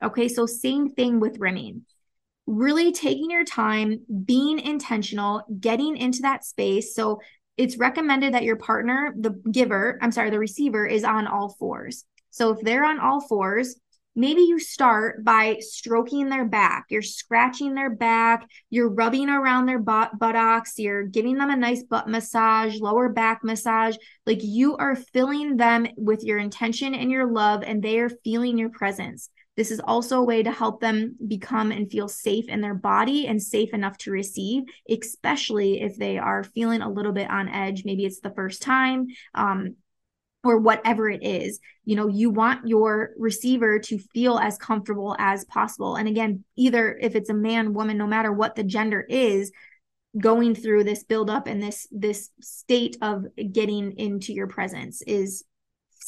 Okay, 0.02 0.28
so 0.28 0.46
same 0.46 0.90
thing 0.90 1.18
with 1.18 1.40
rimming 1.40 1.84
really 2.50 2.92
taking 2.92 3.30
your 3.30 3.44
time, 3.44 4.00
being 4.24 4.58
intentional, 4.58 5.42
getting 5.60 5.96
into 5.96 6.22
that 6.22 6.44
space. 6.44 6.94
So 6.94 7.20
it's 7.56 7.78
recommended 7.78 8.34
that 8.34 8.44
your 8.44 8.56
partner, 8.56 9.14
the 9.16 9.30
giver, 9.50 9.98
I'm 10.02 10.12
sorry, 10.12 10.30
the 10.30 10.38
receiver 10.38 10.86
is 10.86 11.04
on 11.04 11.26
all 11.26 11.54
fours. 11.58 12.04
So 12.30 12.50
if 12.50 12.60
they're 12.60 12.84
on 12.84 12.98
all 12.98 13.20
fours, 13.20 13.76
maybe 14.16 14.42
you 14.42 14.58
start 14.58 15.24
by 15.24 15.58
stroking 15.60 16.28
their 16.28 16.44
back. 16.44 16.86
You're 16.88 17.02
scratching 17.02 17.74
their 17.74 17.90
back, 17.90 18.48
you're 18.68 18.90
rubbing 18.90 19.28
around 19.28 19.66
their 19.66 19.78
butt, 19.78 20.18
buttocks, 20.18 20.78
you're 20.78 21.04
giving 21.04 21.38
them 21.38 21.50
a 21.50 21.56
nice 21.56 21.84
butt 21.84 22.08
massage, 22.08 22.80
lower 22.80 23.08
back 23.08 23.44
massage. 23.44 23.96
Like 24.26 24.40
you 24.42 24.76
are 24.76 24.96
filling 24.96 25.56
them 25.56 25.86
with 25.96 26.24
your 26.24 26.38
intention 26.38 26.94
and 26.94 27.10
your 27.10 27.30
love, 27.30 27.62
and 27.62 27.82
they 27.82 28.00
are 28.00 28.10
feeling 28.24 28.58
your 28.58 28.70
presence. 28.70 29.30
This 29.60 29.70
is 29.70 29.80
also 29.80 30.20
a 30.20 30.24
way 30.24 30.42
to 30.42 30.50
help 30.50 30.80
them 30.80 31.16
become 31.28 31.70
and 31.70 31.90
feel 31.90 32.08
safe 32.08 32.48
in 32.48 32.62
their 32.62 32.72
body 32.72 33.26
and 33.26 33.42
safe 33.42 33.74
enough 33.74 33.98
to 33.98 34.10
receive, 34.10 34.62
especially 34.88 35.82
if 35.82 35.98
they 35.98 36.16
are 36.16 36.42
feeling 36.42 36.80
a 36.80 36.88
little 36.88 37.12
bit 37.12 37.28
on 37.28 37.46
edge. 37.46 37.84
Maybe 37.84 38.06
it's 38.06 38.20
the 38.20 38.30
first 38.30 38.62
time. 38.62 39.08
Um, 39.34 39.76
or 40.44 40.56
whatever 40.56 41.10
it 41.10 41.22
is 41.22 41.60
you 41.84 41.94
know 41.94 42.08
you 42.08 42.30
want 42.30 42.66
your 42.66 43.10
receiver 43.18 43.78
to 43.78 43.98
feel 43.98 44.38
as 44.38 44.56
comfortable 44.56 45.14
as 45.18 45.44
possible 45.44 45.96
and 45.96 46.08
again 46.08 46.42
either 46.56 46.96
if 46.98 47.14
it's 47.14 47.28
a 47.28 47.34
man 47.34 47.74
woman 47.74 47.98
no 47.98 48.06
matter 48.06 48.32
what 48.32 48.54
the 48.54 48.64
gender 48.64 49.04
is 49.10 49.52
going 50.18 50.54
through 50.54 50.82
this 50.82 51.04
build 51.04 51.28
up 51.28 51.46
and 51.46 51.62
this 51.62 51.86
this 51.90 52.30
state 52.40 52.96
of 53.02 53.26
getting 53.52 53.92
into 53.98 54.32
your 54.32 54.46
presence 54.46 55.02
is 55.02 55.44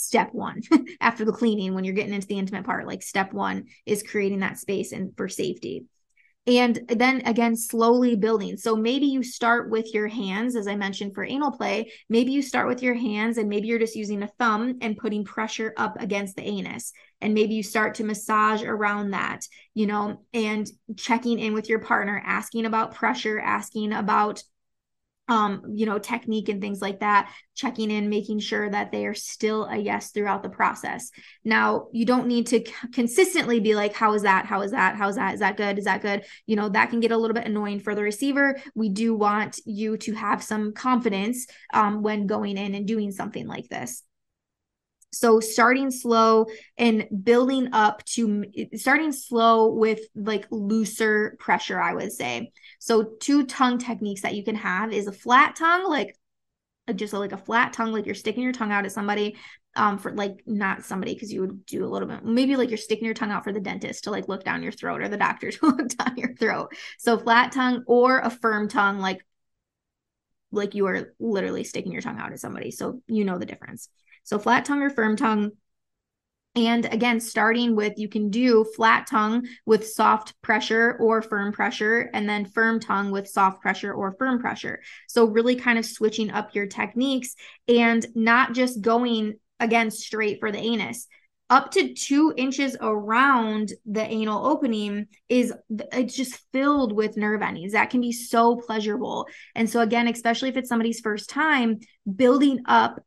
step 0.03 0.31
one 0.33 0.61
after 1.01 1.25
the 1.25 1.33
cleaning 1.33 1.75
when 1.75 1.85
you're 1.85 1.95
getting 1.95 2.15
into 2.15 2.27
the 2.27 2.39
intimate 2.39 2.65
part 2.65 2.87
like 2.87 3.03
step 3.03 3.33
one 3.33 3.65
is 3.87 4.03
creating 4.03 4.41
that 4.41 4.59
space 4.59 4.93
and 4.93 5.17
for 5.17 5.29
safety. 5.29 5.85
And 6.45 6.81
then 6.89 7.23
again 7.25 7.55
slowly 7.55 8.17
building. 8.17 8.57
So 8.57 8.75
maybe 8.75 9.07
you 9.07 9.23
start 9.23 9.71
with 9.71 9.95
your 9.95 10.09
hands 10.09 10.57
as 10.57 10.67
i 10.67 10.75
mentioned 10.75 11.15
for 11.15 11.25
anal 11.25 11.53
play 11.53 11.93
maybe 12.09 12.33
you 12.33 12.43
start 12.43 12.67
with 12.67 12.83
your 12.83 12.95
hands 12.95 13.39
and 13.39 13.49
maybe 13.49 13.69
you're 13.69 13.79
just 13.79 13.95
using 13.95 14.23
a 14.23 14.33
thumb 14.39 14.79
and 14.81 14.97
putting 14.97 15.25
pressure 15.25 15.73
up 15.77 16.01
against 16.01 16.37
the 16.37 16.43
anus. 16.43 16.93
And 17.21 17.35
maybe 17.35 17.55
you 17.55 17.63
start 17.63 17.95
to 17.97 18.05
massage 18.05 18.63
around 18.63 19.11
that 19.11 19.47
you 19.75 19.87
know 19.87 20.25
and 20.35 20.69
checking 20.97 21.39
in 21.39 21.55
with 21.55 21.69
your 21.69 21.79
partner 21.79 22.21
asking 22.25 22.67
about 22.67 22.95
pressure 22.95 23.39
asking 23.39 23.93
about 23.93 24.43
um, 25.29 25.63
you 25.75 25.87
know, 25.87 25.99
technique 25.99 26.49
and 26.49 26.61
things 26.61 26.83
like 26.83 27.01
that, 27.01 27.33
checking 27.55 27.91
in, 27.91 28.09
making 28.09 28.41
sure 28.41 28.69
that 28.69 28.91
they 28.91 29.07
are 29.07 29.15
still 29.15 29.65
a 29.65 29.77
yes 29.77 30.11
throughout 30.11 30.43
the 30.43 30.49
process. 30.49 31.11
Now, 31.45 31.87
you 31.93 32.05
don't 32.05 32.27
need 32.27 32.49
to 32.49 32.59
c- 32.59 32.73
consistently 32.93 33.61
be 33.61 33.75
like, 33.75 33.95
how 33.95 34.15
is 34.15 34.23
that? 34.23 34.47
How 34.47 34.63
is 34.63 34.73
that? 34.73 34.97
How 34.97 35.09
is 35.09 35.17
that? 35.17 35.35
Is 35.35 35.41
that 35.41 35.57
good? 35.57 35.79
Is 35.79 35.85
that 35.85 36.03
good? 36.03 36.25
You 36.47 36.57
know, 36.57 36.69
that 36.71 36.91
can 36.91 37.01
get 37.01 37.13
a 37.13 37.17
little 37.17 37.35
bit 37.35 37.47
annoying 37.47 37.81
for 37.81 37.95
the 37.95 38.03
receiver. 38.03 38.61
We 38.75 38.89
do 38.89 39.15
want 39.15 39.61
you 39.65 39.97
to 39.99 40.13
have 40.15 40.43
some 40.43 40.73
confidence 40.73 41.47
um, 41.73 42.03
when 42.03 42.27
going 42.27 42.59
in 42.59 42.75
and 42.75 42.87
doing 42.87 43.13
something 43.13 43.47
like 43.47 43.69
this. 43.69 44.03
So 45.13 45.41
starting 45.41 45.91
slow 45.91 46.47
and 46.79 47.07
building 47.23 47.69
up 47.73 48.05
to 48.07 48.45
starting 48.75 49.13
slow 49.13 49.69
with 49.73 50.01
like 50.15 50.47
looser 50.51 51.37
pressure, 51.39 51.81
I 51.81 51.95
would 51.95 52.13
say. 52.13 52.53
So 52.79 53.13
two 53.21 53.47
tongue 53.47 53.79
techniques 53.79 54.23
that 54.23 54.35
you 54.35 54.45
can 54.45 54.57
have 54.57 54.93
is 54.93 55.07
a 55.07 55.13
flat 55.13 55.57
tongue, 55.57 55.89
like 55.89 56.17
just 56.95 57.13
like 57.13 57.33
a 57.33 57.37
flat 57.37 57.73
tongue, 57.73 57.93
like 57.93 58.07
you're 58.07 58.15
sticking 58.15 58.43
your 58.43 58.53
tongue 58.53 58.73
out 58.73 58.85
at 58.85 58.93
somebody, 58.93 59.37
um, 59.77 59.99
for 59.99 60.13
like 60.13 60.43
not 60.47 60.85
somebody 60.85 61.15
because 61.15 61.33
you 61.33 61.41
would 61.43 61.65
do 61.65 61.85
a 61.85 61.89
little 61.89 62.09
bit, 62.09 62.25
maybe 62.25 62.57
like 62.57 62.69
you're 62.69 62.79
sticking 62.79 63.05
your 63.05 63.15
tongue 63.15 63.31
out 63.31 63.45
for 63.45 63.53
the 63.53 63.61
dentist 63.61 64.05
to 64.05 64.11
like 64.11 64.29
look 64.29 64.45
down 64.45 64.63
your 64.63 64.73
throat 64.73 65.01
or 65.01 65.09
the 65.09 65.17
doctor 65.17 65.51
to 65.51 65.67
look 65.67 65.89
down 65.97 66.17
your 66.17 66.35
throat. 66.35 66.75
So 66.99 67.19
flat 67.19 67.53
tongue 67.53 67.85
or 67.87 68.19
a 68.19 68.31
firm 68.31 68.69
tongue, 68.69 68.99
like 68.99 69.25
like 70.51 70.75
you 70.75 70.87
are 70.87 71.15
literally 71.19 71.65
sticking 71.65 71.93
your 71.93 72.03
tongue 72.03 72.19
out 72.19 72.33
at 72.33 72.41
somebody. 72.41 72.71
So 72.71 73.01
you 73.07 73.25
know 73.25 73.39
the 73.39 73.47
difference. 73.47 73.89
So 74.25 74.39
flat 74.39 74.65
tongue 74.65 74.83
or 74.83 74.91
firm 74.91 75.17
tongue. 75.17 75.53
And 76.55 76.85
again, 76.85 77.19
starting 77.21 77.77
with 77.77 77.95
you 77.97 78.09
can 78.09 78.29
do 78.29 78.65
flat 78.77 79.07
tongue 79.07 79.47
with 79.65 79.89
soft 79.89 80.35
pressure 80.43 80.99
or 81.01 81.23
firm 81.23 81.51
pressure, 81.51 82.11
and 82.13 82.29
then 82.29 82.45
firm 82.45 82.79
tongue 82.79 83.11
with 83.11 83.27
soft 83.27 83.63
pressure 83.63 83.93
or 83.93 84.15
firm 84.19 84.39
pressure. 84.39 84.83
So, 85.09 85.25
really 85.25 85.57
kind 85.57 85.79
of 85.79 85.87
switching 85.87 86.31
up 86.31 86.55
your 86.55 86.67
techniques 86.67 87.35
and 87.69 88.07
not 88.15 88.53
just 88.53 88.83
going 88.83 89.39
again 89.61 89.91
straight 89.91 90.41
for 90.41 90.53
the 90.53 90.59
anus 90.59 91.09
up 91.53 91.71
to 91.71 91.93
two 91.93 92.33
inches 92.39 92.79
around 92.81 93.75
the 93.85 94.03
anal 94.03 94.47
opening 94.47 95.07
is 95.29 95.53
it's 95.69 96.17
just 96.17 96.41
filled 96.51 96.95
with 96.95 97.19
nerve 97.19 97.43
endings 97.43 97.73
that 97.73 97.91
can 97.91 98.01
be 98.01 98.11
so 98.11 98.57
pleasurable. 98.57 99.27
And 99.55 99.69
so 99.69 99.81
again 99.81 100.09
especially 100.09 100.49
if 100.49 100.57
it's 100.57 100.71
somebody's 100.71 101.01
first 101.01 101.29
time 101.29 101.81
building 102.17 102.61
up 102.65 103.05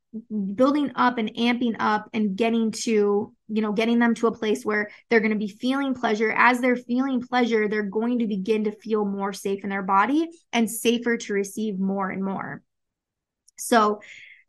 building 0.53 0.91
up 0.95 1.17
and 1.17 1.33
amping 1.33 1.75
up 1.79 2.07
and 2.13 2.35
getting 2.35 2.69
to 2.69 3.33
you 3.47 3.61
know 3.63 3.71
getting 3.71 3.97
them 3.97 4.13
to 4.13 4.27
a 4.27 4.37
place 4.37 4.63
where 4.63 4.91
they're 5.09 5.21
going 5.21 5.31
to 5.31 5.39
be 5.39 5.47
feeling 5.47 5.95
pleasure. 5.95 6.31
As 6.31 6.59
they're 6.59 6.75
feeling 6.75 7.23
pleasure 7.23 7.67
they're 7.67 7.81
going 7.81 8.19
to 8.19 8.27
begin 8.27 8.65
to 8.65 8.71
feel 8.71 9.05
more 9.05 9.33
safe 9.33 9.63
in 9.63 9.71
their 9.71 9.81
body 9.81 10.29
and 10.53 10.69
safer 10.69 11.17
to 11.17 11.33
receive 11.33 11.79
more 11.79 12.11
and 12.11 12.23
more. 12.23 12.61
So 13.57 14.01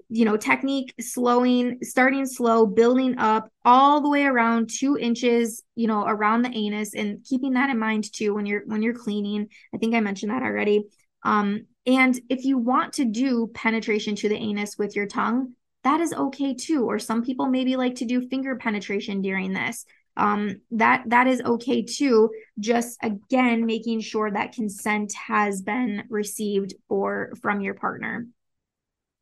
you 0.09 0.25
know, 0.25 0.37
technique, 0.37 0.95
slowing, 1.01 1.79
starting 1.83 2.27
slow, 2.27 2.67
building 2.67 3.19
up 3.19 3.51
all 3.65 4.01
the 4.01 4.09
way 4.09 4.25
around 4.25 4.71
two 4.71 4.97
inches, 4.97 5.63
you 5.75 5.87
know, 5.87 6.05
around 6.07 6.43
the 6.43 6.57
anus 6.57 6.95
and 6.95 7.25
keeping 7.25 7.55
that 7.55 7.71
in 7.71 7.79
mind 7.79 8.13
too 8.13 8.35
when 8.35 8.47
you're 8.47 8.63
when 8.67 8.83
you're 8.83 8.95
cleaning. 8.95 9.49
I 9.75 9.79
think 9.79 9.95
I 9.95 10.01
mentioned 10.01 10.31
that 10.31 10.43
already. 10.43 10.85
Um, 11.25 11.67
and 11.87 12.19
if 12.29 12.45
you 12.45 12.59
want 12.59 12.95
to 12.95 13.05
do 13.05 13.51
penetration 13.53 14.15
to 14.17 14.29
the 14.29 14.37
anus 14.37 14.77
with 14.79 14.95
your 14.95 15.07
tongue, 15.07 15.55
that 15.83 16.01
is 16.01 16.13
okay 16.13 16.55
too. 16.55 16.85
Or 16.85 16.99
some 16.99 17.25
people 17.25 17.47
maybe 17.47 17.77
like 17.77 17.97
to 17.97 18.05
do 18.05 18.29
finger 18.29 18.57
penetration 18.57 19.23
during 19.23 19.53
this. 19.53 19.85
Um, 20.17 20.63
that 20.71 21.05
that 21.09 21.27
is 21.27 21.43
okay 21.43 21.83
too. 21.83 22.31
Just 22.59 22.99
again, 23.03 23.67
making 23.67 24.01
sure 24.01 24.31
that 24.31 24.53
consent 24.53 25.13
has 25.15 25.63
been 25.63 26.05
received 26.09 26.75
or 26.89 27.33
from 27.43 27.61
your 27.61 27.75
partner. 27.75 28.27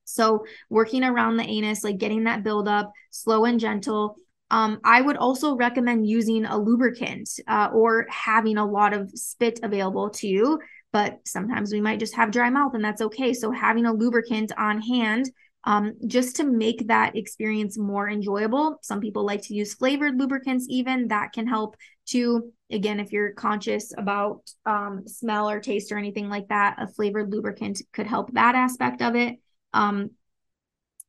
So 0.04 0.44
working 0.70 1.04
around 1.04 1.36
the 1.36 1.44
anus, 1.44 1.84
like 1.84 1.98
getting 1.98 2.24
that 2.24 2.44
buildup, 2.44 2.92
slow 3.10 3.44
and 3.44 3.60
gentle. 3.60 4.16
Um, 4.50 4.80
I 4.84 5.00
would 5.00 5.16
also 5.16 5.56
recommend 5.56 6.06
using 6.06 6.44
a 6.44 6.58
lubricant 6.58 7.28
uh, 7.48 7.70
or 7.72 8.06
having 8.10 8.58
a 8.58 8.66
lot 8.66 8.92
of 8.92 9.10
spit 9.14 9.60
available 9.62 10.10
to 10.10 10.26
you. 10.26 10.60
But 10.92 11.20
sometimes 11.26 11.72
we 11.72 11.80
might 11.80 11.98
just 11.98 12.14
have 12.14 12.30
dry 12.30 12.50
mouth, 12.50 12.74
and 12.74 12.84
that's 12.84 13.02
okay. 13.02 13.34
So 13.34 13.50
having 13.50 13.86
a 13.86 13.92
lubricant 13.92 14.52
on 14.56 14.80
hand 14.80 15.28
um, 15.64 15.94
just 16.06 16.36
to 16.36 16.44
make 16.44 16.88
that 16.88 17.16
experience 17.16 17.78
more 17.78 18.08
enjoyable. 18.08 18.78
Some 18.82 19.00
people 19.00 19.24
like 19.24 19.42
to 19.44 19.54
use 19.54 19.74
flavored 19.74 20.18
lubricants, 20.18 20.66
even 20.68 21.08
that 21.08 21.32
can 21.32 21.46
help 21.46 21.76
too. 22.06 22.52
Again, 22.70 23.00
if 23.00 23.12
you're 23.12 23.32
conscious 23.32 23.92
about 23.96 24.42
um, 24.66 25.06
smell 25.06 25.48
or 25.48 25.60
taste 25.60 25.90
or 25.90 25.98
anything 25.98 26.28
like 26.28 26.48
that, 26.48 26.76
a 26.78 26.86
flavored 26.86 27.30
lubricant 27.30 27.80
could 27.92 28.06
help 28.06 28.32
that 28.34 28.54
aspect 28.54 29.00
of 29.00 29.16
it. 29.16 29.38
Um, 29.74 30.10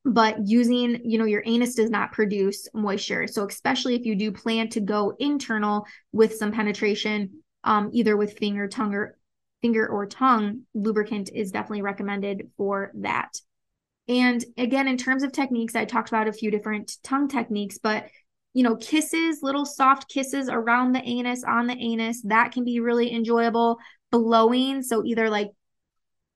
but 0.04 0.48
using, 0.48 1.02
you 1.04 1.18
know, 1.18 1.26
your 1.26 1.42
anus 1.46 1.76
does 1.76 1.90
not 1.90 2.12
produce 2.12 2.68
moisture. 2.74 3.26
So, 3.28 3.48
especially 3.48 3.96
if 3.96 4.06
you 4.06 4.16
do 4.16 4.32
plan 4.32 4.70
to 4.70 4.80
go 4.80 5.16
internal 5.18 5.88
with 6.12 6.36
some 6.36 6.52
penetration, 6.52 7.42
um, 7.64 7.90
either 7.94 8.16
with 8.16 8.38
finger, 8.38 8.68
tongue, 8.68 8.94
or 8.94 9.18
finger 9.62 9.88
or 9.88 10.06
tongue, 10.06 10.62
lubricant 10.76 11.32
is 11.34 11.52
definitely 11.52 11.82
recommended 11.82 12.52
for 12.58 12.92
that. 12.96 13.40
And 14.08 14.44
again, 14.58 14.88
in 14.88 14.98
terms 14.98 15.24
of 15.24 15.32
techniques, 15.32 15.76
I 15.76 15.86
talked 15.86 16.10
about 16.10 16.28
a 16.28 16.34
few 16.34 16.52
different 16.52 16.98
tongue 17.04 17.28
techniques, 17.28 17.80
but 17.82 18.08
you 18.54 18.64
know, 18.64 18.76
kisses, 18.78 19.40
little 19.42 19.66
soft 19.66 20.08
kisses 20.08 20.48
around 20.50 20.94
the 20.94 21.02
anus, 21.04 21.44
on 21.44 21.68
the 21.68 21.78
anus, 21.78 22.22
that 22.22 22.54
can 22.54 22.64
be 22.64 22.80
really 22.80 23.12
enjoyable. 23.12 23.80
Blowing, 24.12 24.82
so 24.82 25.04
either 25.04 25.30
like 25.30 25.50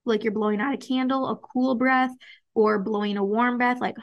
like 0.06 0.24
you're 0.24 0.34
blowing 0.34 0.62
out 0.62 0.74
a 0.74 0.78
candle, 0.78 1.28
a 1.28 1.36
cool 1.36 1.76
breath, 1.76 2.12
or 2.54 2.80
blowing 2.80 3.18
a 3.18 3.24
warm 3.24 3.58
breath, 3.58 3.80
like 3.80 3.96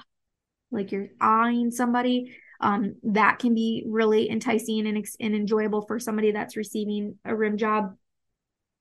like 0.70 0.92
you're 0.92 1.08
eyeing 1.20 1.70
somebody. 1.70 2.36
Um, 2.58 2.94
that 3.02 3.38
can 3.38 3.54
be 3.54 3.84
really 3.86 4.30
enticing 4.30 4.86
and, 4.86 5.06
and 5.20 5.34
enjoyable 5.34 5.82
for 5.82 5.98
somebody 5.98 6.32
that's 6.32 6.56
receiving 6.56 7.16
a 7.24 7.36
rim 7.36 7.58
job 7.58 7.94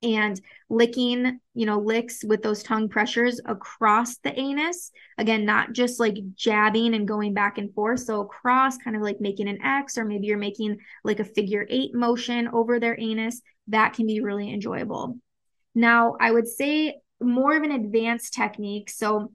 and 0.02 0.40
licking, 0.70 1.40
you 1.54 1.66
know, 1.66 1.80
licks 1.80 2.24
with 2.24 2.44
those 2.44 2.64
tongue 2.64 2.88
pressures 2.90 3.42
across 3.46 4.18
the 4.18 4.38
anus. 4.40 4.92
Again, 5.18 5.46
not 5.46 5.74
just 5.74 6.00
like 6.00 6.16
jabbing 6.36 6.94
and 6.94 7.08
going 7.08 7.34
back 7.34 7.58
and 7.58 7.74
forth. 7.74 8.02
So 8.02 8.22
across, 8.22 8.78
kind 8.78 8.96
of 8.96 9.02
like 9.02 9.20
making 9.20 9.50
an 9.50 9.62
X, 9.62 9.98
or 9.98 10.06
maybe 10.06 10.28
you're 10.28 10.38
making 10.38 10.78
like 11.04 11.20
a 11.20 11.26
figure 11.26 11.66
eight 11.70 11.94
motion 11.94 12.48
over 12.50 12.80
their 12.80 13.00
anus. 13.00 13.42
That 13.68 13.94
can 13.94 14.06
be 14.06 14.22
really 14.22 14.54
enjoyable. 14.54 15.18
Now, 15.74 16.16
I 16.22 16.32
would 16.32 16.48
say 16.48 16.96
more 17.22 17.56
of 17.56 17.64
an 17.64 17.72
advanced 17.72 18.34
technique. 18.34 18.90
So 18.90 19.32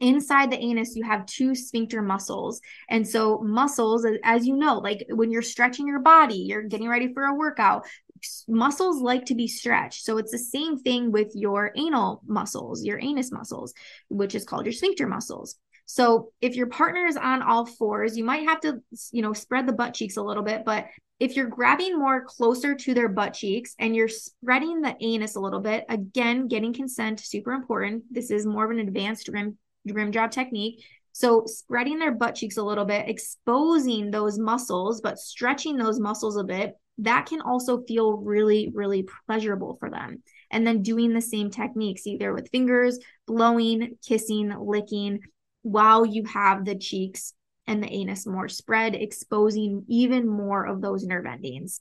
inside 0.00 0.50
the 0.50 0.58
anus 0.58 0.94
you 0.94 1.04
have 1.04 1.26
two 1.26 1.54
sphincter 1.54 2.02
muscles. 2.02 2.60
And 2.88 3.06
so 3.06 3.40
muscles 3.42 4.06
as 4.22 4.46
you 4.46 4.56
know 4.56 4.78
like 4.78 5.04
when 5.10 5.30
you're 5.30 5.42
stretching 5.42 5.86
your 5.86 5.98
body 6.00 6.36
you're 6.36 6.62
getting 6.62 6.88
ready 6.88 7.12
for 7.12 7.24
a 7.24 7.34
workout 7.34 7.84
muscles 8.46 9.00
like 9.00 9.24
to 9.26 9.34
be 9.34 9.48
stretched. 9.48 10.04
So 10.04 10.18
it's 10.18 10.32
the 10.32 10.38
same 10.38 10.78
thing 10.78 11.10
with 11.10 11.32
your 11.34 11.72
anal 11.76 12.22
muscles 12.26 12.84
your 12.84 13.00
anus 13.00 13.32
muscles 13.32 13.74
which 14.08 14.34
is 14.34 14.44
called 14.44 14.66
your 14.66 14.72
sphincter 14.72 15.06
muscles. 15.06 15.56
So 15.86 16.32
if 16.40 16.54
your 16.54 16.66
partner 16.66 17.06
is 17.06 17.16
on 17.16 17.42
all 17.42 17.66
fours 17.66 18.16
you 18.16 18.24
might 18.24 18.48
have 18.48 18.60
to 18.60 18.80
you 19.10 19.22
know 19.22 19.32
spread 19.32 19.66
the 19.66 19.72
butt 19.72 19.94
cheeks 19.94 20.16
a 20.16 20.22
little 20.22 20.44
bit 20.44 20.64
but 20.64 20.86
if 21.20 21.34
you're 21.34 21.46
grabbing 21.46 21.98
more 21.98 22.24
closer 22.24 22.74
to 22.74 22.94
their 22.94 23.08
butt 23.08 23.34
cheeks 23.34 23.74
and 23.78 23.94
you're 23.94 24.08
spreading 24.08 24.80
the 24.80 24.96
anus 25.00 25.34
a 25.34 25.40
little 25.40 25.60
bit, 25.60 25.84
again, 25.88 26.46
getting 26.46 26.72
consent, 26.72 27.20
super 27.20 27.52
important. 27.52 28.04
This 28.10 28.30
is 28.30 28.46
more 28.46 28.64
of 28.64 28.70
an 28.70 28.78
advanced 28.78 29.28
rim, 29.28 29.58
rim 29.84 30.12
job 30.12 30.30
technique. 30.30 30.84
So, 31.12 31.44
spreading 31.46 31.98
their 31.98 32.12
butt 32.12 32.36
cheeks 32.36 32.58
a 32.58 32.62
little 32.62 32.84
bit, 32.84 33.08
exposing 33.08 34.12
those 34.12 34.38
muscles, 34.38 35.00
but 35.00 35.18
stretching 35.18 35.76
those 35.76 35.98
muscles 35.98 36.36
a 36.36 36.44
bit, 36.44 36.74
that 36.98 37.26
can 37.26 37.40
also 37.40 37.82
feel 37.82 38.12
really, 38.12 38.70
really 38.72 39.04
pleasurable 39.26 39.76
for 39.80 39.90
them. 39.90 40.22
And 40.52 40.64
then 40.64 40.82
doing 40.82 41.12
the 41.12 41.20
same 41.20 41.50
techniques, 41.50 42.06
either 42.06 42.32
with 42.32 42.50
fingers, 42.50 43.00
blowing, 43.26 43.98
kissing, 44.06 44.54
licking, 44.60 45.20
while 45.62 46.06
you 46.06 46.24
have 46.24 46.64
the 46.64 46.76
cheeks 46.76 47.34
and 47.68 47.82
the 47.82 47.92
anus 47.92 48.26
more 48.26 48.48
spread, 48.48 48.94
exposing 48.94 49.84
even 49.88 50.26
more 50.26 50.64
of 50.64 50.80
those 50.80 51.04
nerve 51.04 51.26
endings. 51.26 51.80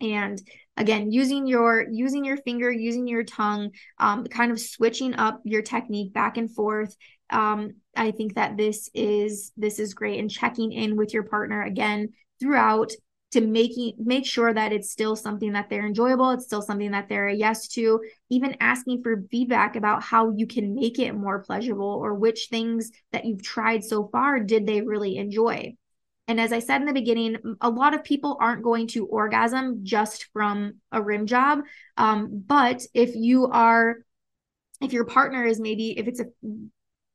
And 0.00 0.40
again 0.76 1.12
using 1.12 1.46
your 1.46 1.86
using 1.90 2.24
your 2.24 2.38
finger 2.38 2.70
using 2.70 3.06
your 3.06 3.24
tongue 3.24 3.70
um, 3.98 4.24
kind 4.24 4.50
of 4.50 4.60
switching 4.60 5.14
up 5.14 5.40
your 5.44 5.62
technique 5.62 6.12
back 6.12 6.36
and 6.36 6.50
forth. 6.50 6.96
Um, 7.30 7.74
i 7.96 8.10
think 8.10 8.34
that 8.34 8.56
this 8.56 8.90
is 8.94 9.52
this 9.56 9.78
is 9.78 9.94
great 9.94 10.18
and 10.18 10.30
checking 10.30 10.72
in 10.72 10.96
with 10.96 11.12
your 11.12 11.22
partner 11.24 11.62
again 11.62 12.10
throughout 12.40 12.92
to 13.32 13.40
making 13.40 13.94
make 13.98 14.26
sure 14.26 14.52
that 14.52 14.72
it's 14.72 14.90
still 14.90 15.16
something 15.16 15.52
that 15.52 15.68
they're 15.68 15.86
enjoyable 15.86 16.30
it's 16.30 16.44
still 16.44 16.62
something 16.62 16.90
that 16.92 17.08
they're 17.08 17.28
a 17.28 17.34
yes 17.34 17.68
to 17.68 18.00
even 18.30 18.56
asking 18.60 19.02
for 19.02 19.24
feedback 19.30 19.76
about 19.76 20.02
how 20.02 20.32
you 20.36 20.46
can 20.46 20.74
make 20.74 20.98
it 20.98 21.12
more 21.12 21.40
pleasurable 21.40 21.86
or 21.86 22.14
which 22.14 22.48
things 22.50 22.90
that 23.10 23.24
you've 23.24 23.42
tried 23.42 23.82
so 23.82 24.08
far 24.08 24.38
did 24.38 24.66
they 24.66 24.80
really 24.80 25.16
enjoy 25.16 25.74
and 26.28 26.40
as 26.40 26.52
I 26.52 26.60
said 26.60 26.80
in 26.80 26.86
the 26.86 26.92
beginning, 26.92 27.36
a 27.60 27.68
lot 27.68 27.94
of 27.94 28.04
people 28.04 28.38
aren't 28.40 28.62
going 28.62 28.86
to 28.88 29.06
orgasm 29.06 29.80
just 29.82 30.28
from 30.32 30.74
a 30.92 31.02
rim 31.02 31.26
job. 31.26 31.60
Um, 31.96 32.44
but 32.46 32.82
if 32.94 33.14
you 33.14 33.48
are, 33.48 33.96
if 34.80 34.92
your 34.92 35.04
partner 35.04 35.44
is 35.44 35.60
maybe, 35.60 35.98
if 35.98 36.06
it's 36.06 36.20
a, 36.20 36.26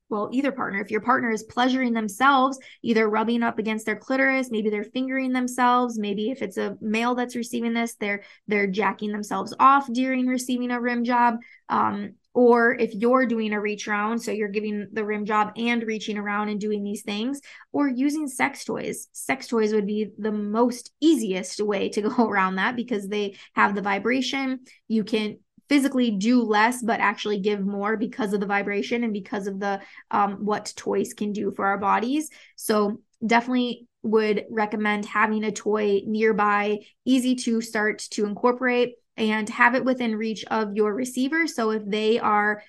well, 0.09 0.29
either 0.31 0.51
partner, 0.51 0.79
if 0.79 0.89
your 0.89 1.01
partner 1.01 1.31
is 1.31 1.43
pleasuring 1.43 1.93
themselves, 1.93 2.57
either 2.81 3.09
rubbing 3.09 3.43
up 3.43 3.59
against 3.59 3.85
their 3.85 3.95
clitoris, 3.95 4.49
maybe 4.49 4.69
they're 4.69 4.83
fingering 4.83 5.33
themselves, 5.33 5.99
maybe 5.99 6.31
if 6.31 6.41
it's 6.41 6.57
a 6.57 6.77
male 6.79 7.13
that's 7.15 7.35
receiving 7.35 7.73
this, 7.73 7.95
they're 7.95 8.23
they're 8.47 8.67
jacking 8.67 9.11
themselves 9.11 9.53
off 9.59 9.91
during 9.91 10.27
receiving 10.27 10.71
a 10.71 10.79
rim 10.79 11.03
job. 11.03 11.35
Um, 11.69 12.13
or 12.33 12.75
if 12.75 12.93
you're 12.93 13.25
doing 13.25 13.51
a 13.51 13.59
reach 13.59 13.87
around, 13.87 14.19
so 14.19 14.31
you're 14.31 14.47
giving 14.47 14.87
the 14.93 15.03
rim 15.03 15.25
job 15.25 15.53
and 15.57 15.81
reaching 15.81 16.19
around 16.19 16.49
and 16.49 16.61
doing 16.61 16.83
these 16.83 17.01
things, 17.01 17.41
or 17.73 17.87
using 17.87 18.27
sex 18.27 18.63
toys. 18.63 19.07
Sex 19.11 19.47
toys 19.47 19.73
would 19.73 19.87
be 19.87 20.11
the 20.19 20.31
most 20.31 20.91
easiest 21.01 21.59
way 21.59 21.89
to 21.89 22.03
go 22.03 22.09
around 22.29 22.55
that 22.55 22.75
because 22.75 23.07
they 23.07 23.35
have 23.55 23.73
the 23.73 23.81
vibration. 23.81 24.59
You 24.87 25.03
can 25.03 25.39
physically 25.69 26.11
do 26.11 26.41
less 26.41 26.81
but 26.81 26.99
actually 26.99 27.39
give 27.39 27.65
more 27.65 27.97
because 27.97 28.33
of 28.33 28.39
the 28.39 28.45
vibration 28.45 29.03
and 29.03 29.13
because 29.13 29.47
of 29.47 29.59
the 29.59 29.79
um, 30.11 30.45
what 30.45 30.73
toys 30.75 31.13
can 31.13 31.31
do 31.31 31.51
for 31.51 31.65
our 31.65 31.77
bodies 31.77 32.29
so 32.55 33.01
definitely 33.25 33.87
would 34.03 34.45
recommend 34.49 35.05
having 35.05 35.43
a 35.43 35.51
toy 35.51 36.01
nearby 36.05 36.79
easy 37.05 37.35
to 37.35 37.61
start 37.61 37.99
to 37.99 38.25
incorporate 38.25 38.95
and 39.17 39.49
have 39.49 39.75
it 39.75 39.83
within 39.83 40.15
reach 40.15 40.45
of 40.45 40.75
your 40.75 40.93
receiver. 40.93 41.47
So 41.47 41.71
if 41.71 41.83
they 41.85 42.19
are 42.19 42.63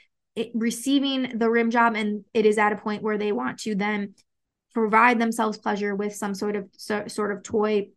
receiving 0.55 1.39
the 1.39 1.51
rim 1.51 1.71
job 1.71 1.95
and 1.95 2.25
it 2.33 2.47
is 2.47 2.59
at 2.59 2.73
a 2.73 2.77
point 2.77 3.03
where 3.03 3.19
they 3.19 3.33
want 3.33 3.61
to 3.61 3.75
then 3.75 4.15
provide 4.73 5.19
themselves 5.19 5.59
pleasure 5.59 5.95
with 5.95 6.15
some 6.15 6.35
sort 6.35 6.57
of 6.57 6.69
so, 6.77 7.07
sort 7.09 7.33
of 7.33 7.43
toy 7.43 7.89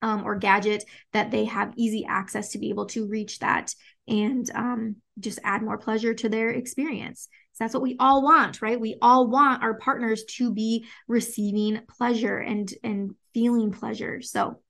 um, 0.00 0.24
or 0.24 0.36
gadget 0.36 0.84
that 1.12 1.30
they 1.30 1.44
have 1.44 1.74
easy 1.76 2.06
access 2.08 2.50
to 2.50 2.58
be 2.58 2.70
able 2.70 2.86
to 2.86 3.06
reach 3.06 3.40
that 3.40 3.74
and 4.08 4.50
um, 4.54 4.96
just 5.18 5.38
add 5.44 5.62
more 5.62 5.78
pleasure 5.78 6.14
to 6.14 6.28
their 6.28 6.50
experience. 6.50 7.28
So 7.52 7.64
that's 7.64 7.74
what 7.74 7.82
we 7.82 7.96
all 7.98 8.22
want, 8.22 8.62
right? 8.62 8.80
We 8.80 8.96
all 9.02 9.28
want 9.28 9.62
our 9.62 9.74
partners 9.74 10.24
to 10.36 10.52
be 10.52 10.86
receiving 11.06 11.80
pleasure 11.88 12.38
and 12.38 12.72
and 12.82 13.14
feeling 13.34 13.72
pleasure. 13.72 14.22
So 14.22 14.60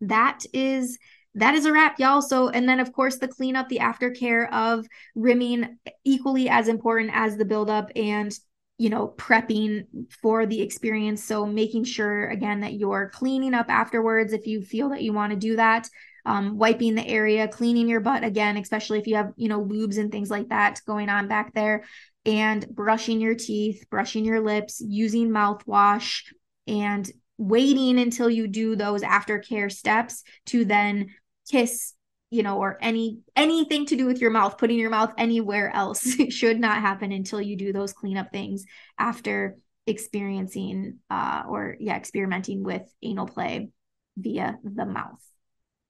that 0.00 0.44
is 0.52 0.98
that 1.36 1.54
is 1.54 1.66
a 1.66 1.72
wrap, 1.72 1.98
y'all. 1.98 2.22
So, 2.22 2.48
and 2.48 2.68
then 2.68 2.80
of 2.80 2.92
course, 2.92 3.18
the 3.18 3.28
cleanup, 3.28 3.68
the 3.68 3.78
aftercare 3.78 4.50
of 4.52 4.86
rimming, 5.14 5.78
equally 6.04 6.48
as 6.48 6.68
important 6.68 7.10
as 7.12 7.36
the 7.36 7.44
buildup 7.44 7.90
and 7.96 8.32
you 8.78 8.90
know 8.90 9.14
prepping 9.16 9.86
for 10.20 10.46
the 10.46 10.60
experience 10.60 11.22
so 11.22 11.46
making 11.46 11.84
sure 11.84 12.28
again 12.30 12.60
that 12.60 12.74
you're 12.74 13.08
cleaning 13.10 13.54
up 13.54 13.66
afterwards 13.68 14.32
if 14.32 14.48
you 14.48 14.62
feel 14.62 14.88
that 14.88 15.02
you 15.02 15.12
want 15.12 15.30
to 15.30 15.38
do 15.38 15.54
that 15.54 15.88
um, 16.26 16.56
wiping 16.56 16.94
the 16.94 17.06
area 17.06 17.48
cleaning 17.48 17.88
your 17.88 18.00
butt 18.00 18.24
again 18.24 18.56
especially 18.56 18.98
if 18.98 19.06
you 19.06 19.16
have 19.16 19.32
you 19.36 19.48
know 19.48 19.64
lubes 19.64 19.98
and 19.98 20.10
things 20.10 20.30
like 20.30 20.48
that 20.48 20.80
going 20.86 21.08
on 21.08 21.28
back 21.28 21.52
there 21.54 21.84
and 22.24 22.66
brushing 22.68 23.20
your 23.20 23.34
teeth 23.34 23.84
brushing 23.90 24.24
your 24.24 24.40
lips 24.40 24.82
using 24.84 25.30
mouthwash 25.30 26.22
and 26.66 27.10
waiting 27.36 27.98
until 27.98 28.30
you 28.30 28.46
do 28.46 28.76
those 28.76 29.02
aftercare 29.02 29.70
steps 29.70 30.22
to 30.46 30.64
then 30.64 31.08
kiss 31.50 31.94
you 32.30 32.42
know 32.42 32.58
or 32.58 32.78
any 32.80 33.18
anything 33.36 33.86
to 33.86 33.96
do 33.96 34.06
with 34.06 34.20
your 34.20 34.30
mouth 34.30 34.56
putting 34.56 34.78
your 34.78 34.90
mouth 34.90 35.12
anywhere 35.18 35.70
else 35.74 36.16
should 36.30 36.58
not 36.58 36.80
happen 36.80 37.12
until 37.12 37.40
you 37.40 37.56
do 37.56 37.72
those 37.72 37.92
cleanup 37.92 38.30
things 38.32 38.64
after 38.98 39.56
experiencing 39.86 40.98
uh 41.10 41.42
or 41.48 41.76
yeah 41.78 41.96
experimenting 41.96 42.62
with 42.62 42.82
anal 43.02 43.26
play 43.26 43.68
via 44.16 44.58
the 44.64 44.86
mouth 44.86 45.20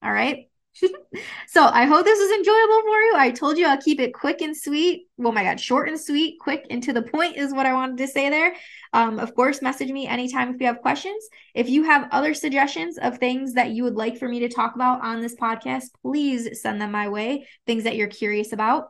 all 0.04 0.12
right 0.12 0.48
so 1.46 1.64
I 1.64 1.84
hope 1.84 2.04
this 2.04 2.18
was 2.18 2.38
enjoyable 2.38 2.82
for 2.82 3.00
you. 3.00 3.12
I 3.16 3.30
told 3.30 3.56
you 3.58 3.66
I'll 3.66 3.80
keep 3.80 4.00
it 4.00 4.12
quick 4.12 4.40
and 4.40 4.56
sweet. 4.56 5.06
Oh 5.22 5.30
my 5.30 5.44
God, 5.44 5.60
short 5.60 5.88
and 5.88 6.00
sweet, 6.00 6.38
quick 6.40 6.66
and 6.70 6.82
to 6.82 6.92
the 6.92 7.02
point 7.02 7.36
is 7.36 7.52
what 7.52 7.66
I 7.66 7.72
wanted 7.72 7.98
to 7.98 8.08
say 8.08 8.28
there. 8.28 8.54
Um, 8.92 9.18
of 9.18 9.34
course, 9.34 9.62
message 9.62 9.90
me 9.90 10.06
anytime 10.06 10.52
if 10.52 10.60
you 10.60 10.66
have 10.66 10.80
questions. 10.80 11.24
If 11.54 11.68
you 11.68 11.84
have 11.84 12.08
other 12.10 12.34
suggestions 12.34 12.98
of 12.98 13.18
things 13.18 13.54
that 13.54 13.70
you 13.70 13.84
would 13.84 13.94
like 13.94 14.18
for 14.18 14.28
me 14.28 14.40
to 14.40 14.48
talk 14.48 14.74
about 14.74 15.02
on 15.02 15.20
this 15.20 15.36
podcast, 15.36 15.84
please 16.02 16.60
send 16.60 16.80
them 16.80 16.90
my 16.90 17.08
way, 17.08 17.46
things 17.66 17.84
that 17.84 17.96
you're 17.96 18.08
curious 18.08 18.52
about. 18.52 18.88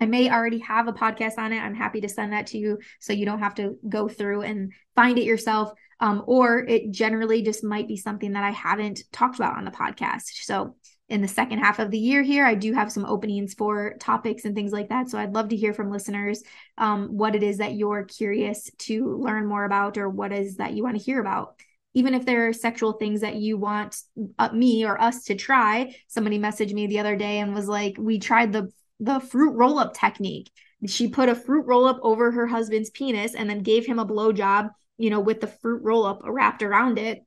I 0.00 0.06
may 0.06 0.30
already 0.30 0.58
have 0.60 0.88
a 0.88 0.92
podcast 0.92 1.38
on 1.38 1.52
it. 1.52 1.60
I'm 1.60 1.74
happy 1.74 2.00
to 2.00 2.08
send 2.08 2.32
that 2.32 2.48
to 2.48 2.58
you 2.58 2.78
so 2.98 3.12
you 3.12 3.26
don't 3.26 3.38
have 3.38 3.54
to 3.56 3.76
go 3.88 4.08
through 4.08 4.42
and 4.42 4.72
find 4.96 5.18
it 5.18 5.24
yourself. 5.24 5.72
Um, 6.00 6.22
or 6.26 6.58
it 6.58 6.90
generally 6.90 7.42
just 7.42 7.64
might 7.64 7.88
be 7.88 7.96
something 7.96 8.32
that 8.32 8.44
I 8.44 8.50
haven't 8.50 9.02
talked 9.12 9.36
about 9.36 9.56
on 9.56 9.64
the 9.64 9.70
podcast. 9.70 10.44
So 10.44 10.74
in 11.08 11.20
the 11.20 11.28
second 11.28 11.58
half 11.58 11.78
of 11.78 11.90
the 11.90 11.98
year 11.98 12.22
here. 12.22 12.46
I 12.46 12.54
do 12.54 12.72
have 12.72 12.90
some 12.90 13.04
openings 13.04 13.54
for 13.54 13.94
topics 14.00 14.44
and 14.44 14.54
things 14.54 14.72
like 14.72 14.88
that. 14.88 15.10
So 15.10 15.18
I'd 15.18 15.34
love 15.34 15.50
to 15.50 15.56
hear 15.56 15.74
from 15.74 15.90
listeners 15.90 16.42
um, 16.78 17.08
what 17.08 17.34
it 17.34 17.42
is 17.42 17.58
that 17.58 17.74
you're 17.74 18.04
curious 18.04 18.70
to 18.78 19.16
learn 19.16 19.46
more 19.46 19.64
about 19.64 19.98
or 19.98 20.08
what 20.08 20.32
is 20.32 20.56
that 20.56 20.72
you 20.72 20.82
want 20.82 20.96
to 20.96 21.02
hear 21.02 21.20
about. 21.20 21.60
Even 21.92 22.14
if 22.14 22.24
there 22.24 22.48
are 22.48 22.52
sexual 22.52 22.94
things 22.94 23.20
that 23.20 23.36
you 23.36 23.56
want 23.56 23.96
uh, 24.38 24.48
me 24.52 24.84
or 24.84 25.00
us 25.00 25.24
to 25.24 25.36
try, 25.36 25.94
somebody 26.08 26.38
messaged 26.38 26.72
me 26.72 26.86
the 26.86 26.98
other 26.98 27.14
day 27.14 27.38
and 27.38 27.54
was 27.54 27.68
like, 27.68 27.94
"We 27.96 28.18
tried 28.18 28.52
the 28.52 28.72
the 28.98 29.20
fruit 29.20 29.52
roll 29.52 29.78
up 29.78 29.94
technique. 29.94 30.50
She 30.86 31.06
put 31.06 31.28
a 31.28 31.36
fruit 31.36 31.66
roll 31.66 31.84
up 31.86 32.00
over 32.02 32.32
her 32.32 32.48
husband's 32.48 32.90
penis 32.90 33.34
and 33.36 33.48
then 33.48 33.60
gave 33.60 33.86
him 33.86 34.00
a 34.00 34.04
blow 34.04 34.32
job, 34.32 34.70
you 34.98 35.10
know, 35.10 35.20
with 35.20 35.40
the 35.40 35.46
fruit 35.46 35.82
roll 35.82 36.06
up 36.06 36.20
wrapped 36.24 36.62
around 36.62 36.98
it 36.98 37.24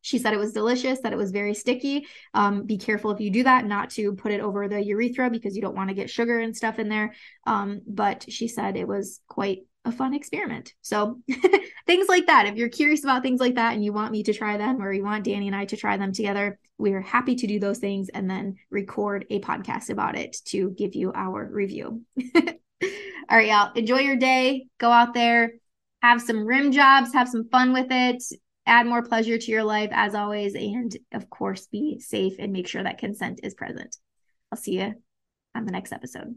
she 0.00 0.18
said 0.18 0.32
it 0.32 0.38
was 0.38 0.52
delicious, 0.52 1.00
that 1.00 1.12
it 1.12 1.18
was 1.18 1.32
very 1.32 1.54
sticky. 1.54 2.06
Um, 2.34 2.64
be 2.64 2.78
careful 2.78 3.10
if 3.10 3.20
you 3.20 3.30
do 3.30 3.42
that, 3.42 3.66
not 3.66 3.90
to 3.90 4.12
put 4.14 4.32
it 4.32 4.40
over 4.40 4.68
the 4.68 4.82
urethra 4.82 5.28
because 5.30 5.56
you 5.56 5.62
don't 5.62 5.74
want 5.74 5.90
to 5.90 5.94
get 5.94 6.10
sugar 6.10 6.38
and 6.38 6.56
stuff 6.56 6.78
in 6.78 6.88
there. 6.88 7.14
Um, 7.46 7.82
but 7.86 8.24
she 8.28 8.48
said 8.48 8.76
it 8.76 8.88
was 8.88 9.20
quite 9.28 9.66
a 9.84 9.92
fun 9.92 10.14
experiment. 10.14 10.72
So 10.82 11.20
things 11.86 12.08
like 12.08 12.26
that. 12.26 12.46
If 12.46 12.56
you're 12.56 12.68
curious 12.68 13.04
about 13.04 13.22
things 13.22 13.40
like 13.40 13.56
that 13.56 13.74
and 13.74 13.84
you 13.84 13.92
want 13.92 14.12
me 14.12 14.22
to 14.24 14.32
try 14.32 14.56
them 14.56 14.82
or 14.82 14.92
you 14.92 15.04
want 15.04 15.24
Danny 15.24 15.46
and 15.46 15.56
I 15.56 15.64
to 15.66 15.76
try 15.76 15.96
them 15.96 16.12
together, 16.12 16.58
we 16.78 16.92
are 16.92 17.00
happy 17.00 17.34
to 17.34 17.46
do 17.46 17.58
those 17.58 17.78
things 17.78 18.08
and 18.08 18.30
then 18.30 18.56
record 18.70 19.26
a 19.30 19.40
podcast 19.40 19.90
about 19.90 20.16
it 20.16 20.36
to 20.46 20.70
give 20.70 20.94
you 20.94 21.12
our 21.14 21.48
review. 21.50 22.02
All 23.30 23.36
right, 23.36 23.48
y'all. 23.48 23.72
Enjoy 23.74 23.98
your 23.98 24.16
day. 24.16 24.68
Go 24.78 24.90
out 24.90 25.12
there, 25.12 25.52
have 26.02 26.22
some 26.22 26.46
rim 26.46 26.72
jobs, 26.72 27.12
have 27.12 27.28
some 27.28 27.48
fun 27.48 27.72
with 27.72 27.88
it 27.90 28.22
add 28.68 28.86
more 28.86 29.02
pleasure 29.02 29.38
to 29.38 29.50
your 29.50 29.64
life 29.64 29.90
as 29.92 30.14
always. 30.14 30.54
And 30.54 30.96
of 31.12 31.28
course, 31.30 31.66
be 31.66 31.98
safe 31.98 32.34
and 32.38 32.52
make 32.52 32.68
sure 32.68 32.82
that 32.82 32.98
consent 32.98 33.40
is 33.42 33.54
present. 33.54 33.96
I'll 34.52 34.58
see 34.58 34.78
you 34.78 34.94
on 35.54 35.64
the 35.64 35.72
next 35.72 35.92
episode. 35.92 36.36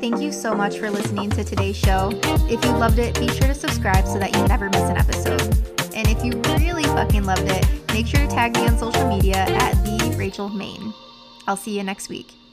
Thank 0.00 0.20
you 0.20 0.30
so 0.30 0.54
much 0.54 0.78
for 0.78 0.90
listening 0.90 1.30
to 1.30 1.42
today's 1.42 1.76
show. 1.76 2.10
If 2.48 2.64
you 2.64 2.70
loved 2.72 2.98
it, 2.98 3.18
be 3.18 3.28
sure 3.28 3.48
to 3.48 3.54
subscribe 3.54 4.06
so 4.06 4.18
that 4.18 4.36
you 4.36 4.46
never 4.46 4.68
miss 4.68 4.82
an 4.82 4.98
episode. 4.98 5.40
And 5.94 6.06
if 6.08 6.22
you 6.22 6.32
really 6.58 6.84
fucking 6.84 7.24
loved 7.24 7.50
it, 7.50 7.66
make 7.92 8.06
sure 8.06 8.20
to 8.20 8.28
tag 8.28 8.54
me 8.54 8.68
on 8.68 8.78
social 8.78 9.08
media 9.08 9.36
at 9.36 9.72
the 9.84 10.14
Rachel 10.18 10.50
Maine. 10.50 10.92
I'll 11.46 11.56
see 11.56 11.76
you 11.76 11.82
next 11.82 12.08
week. 12.10 12.45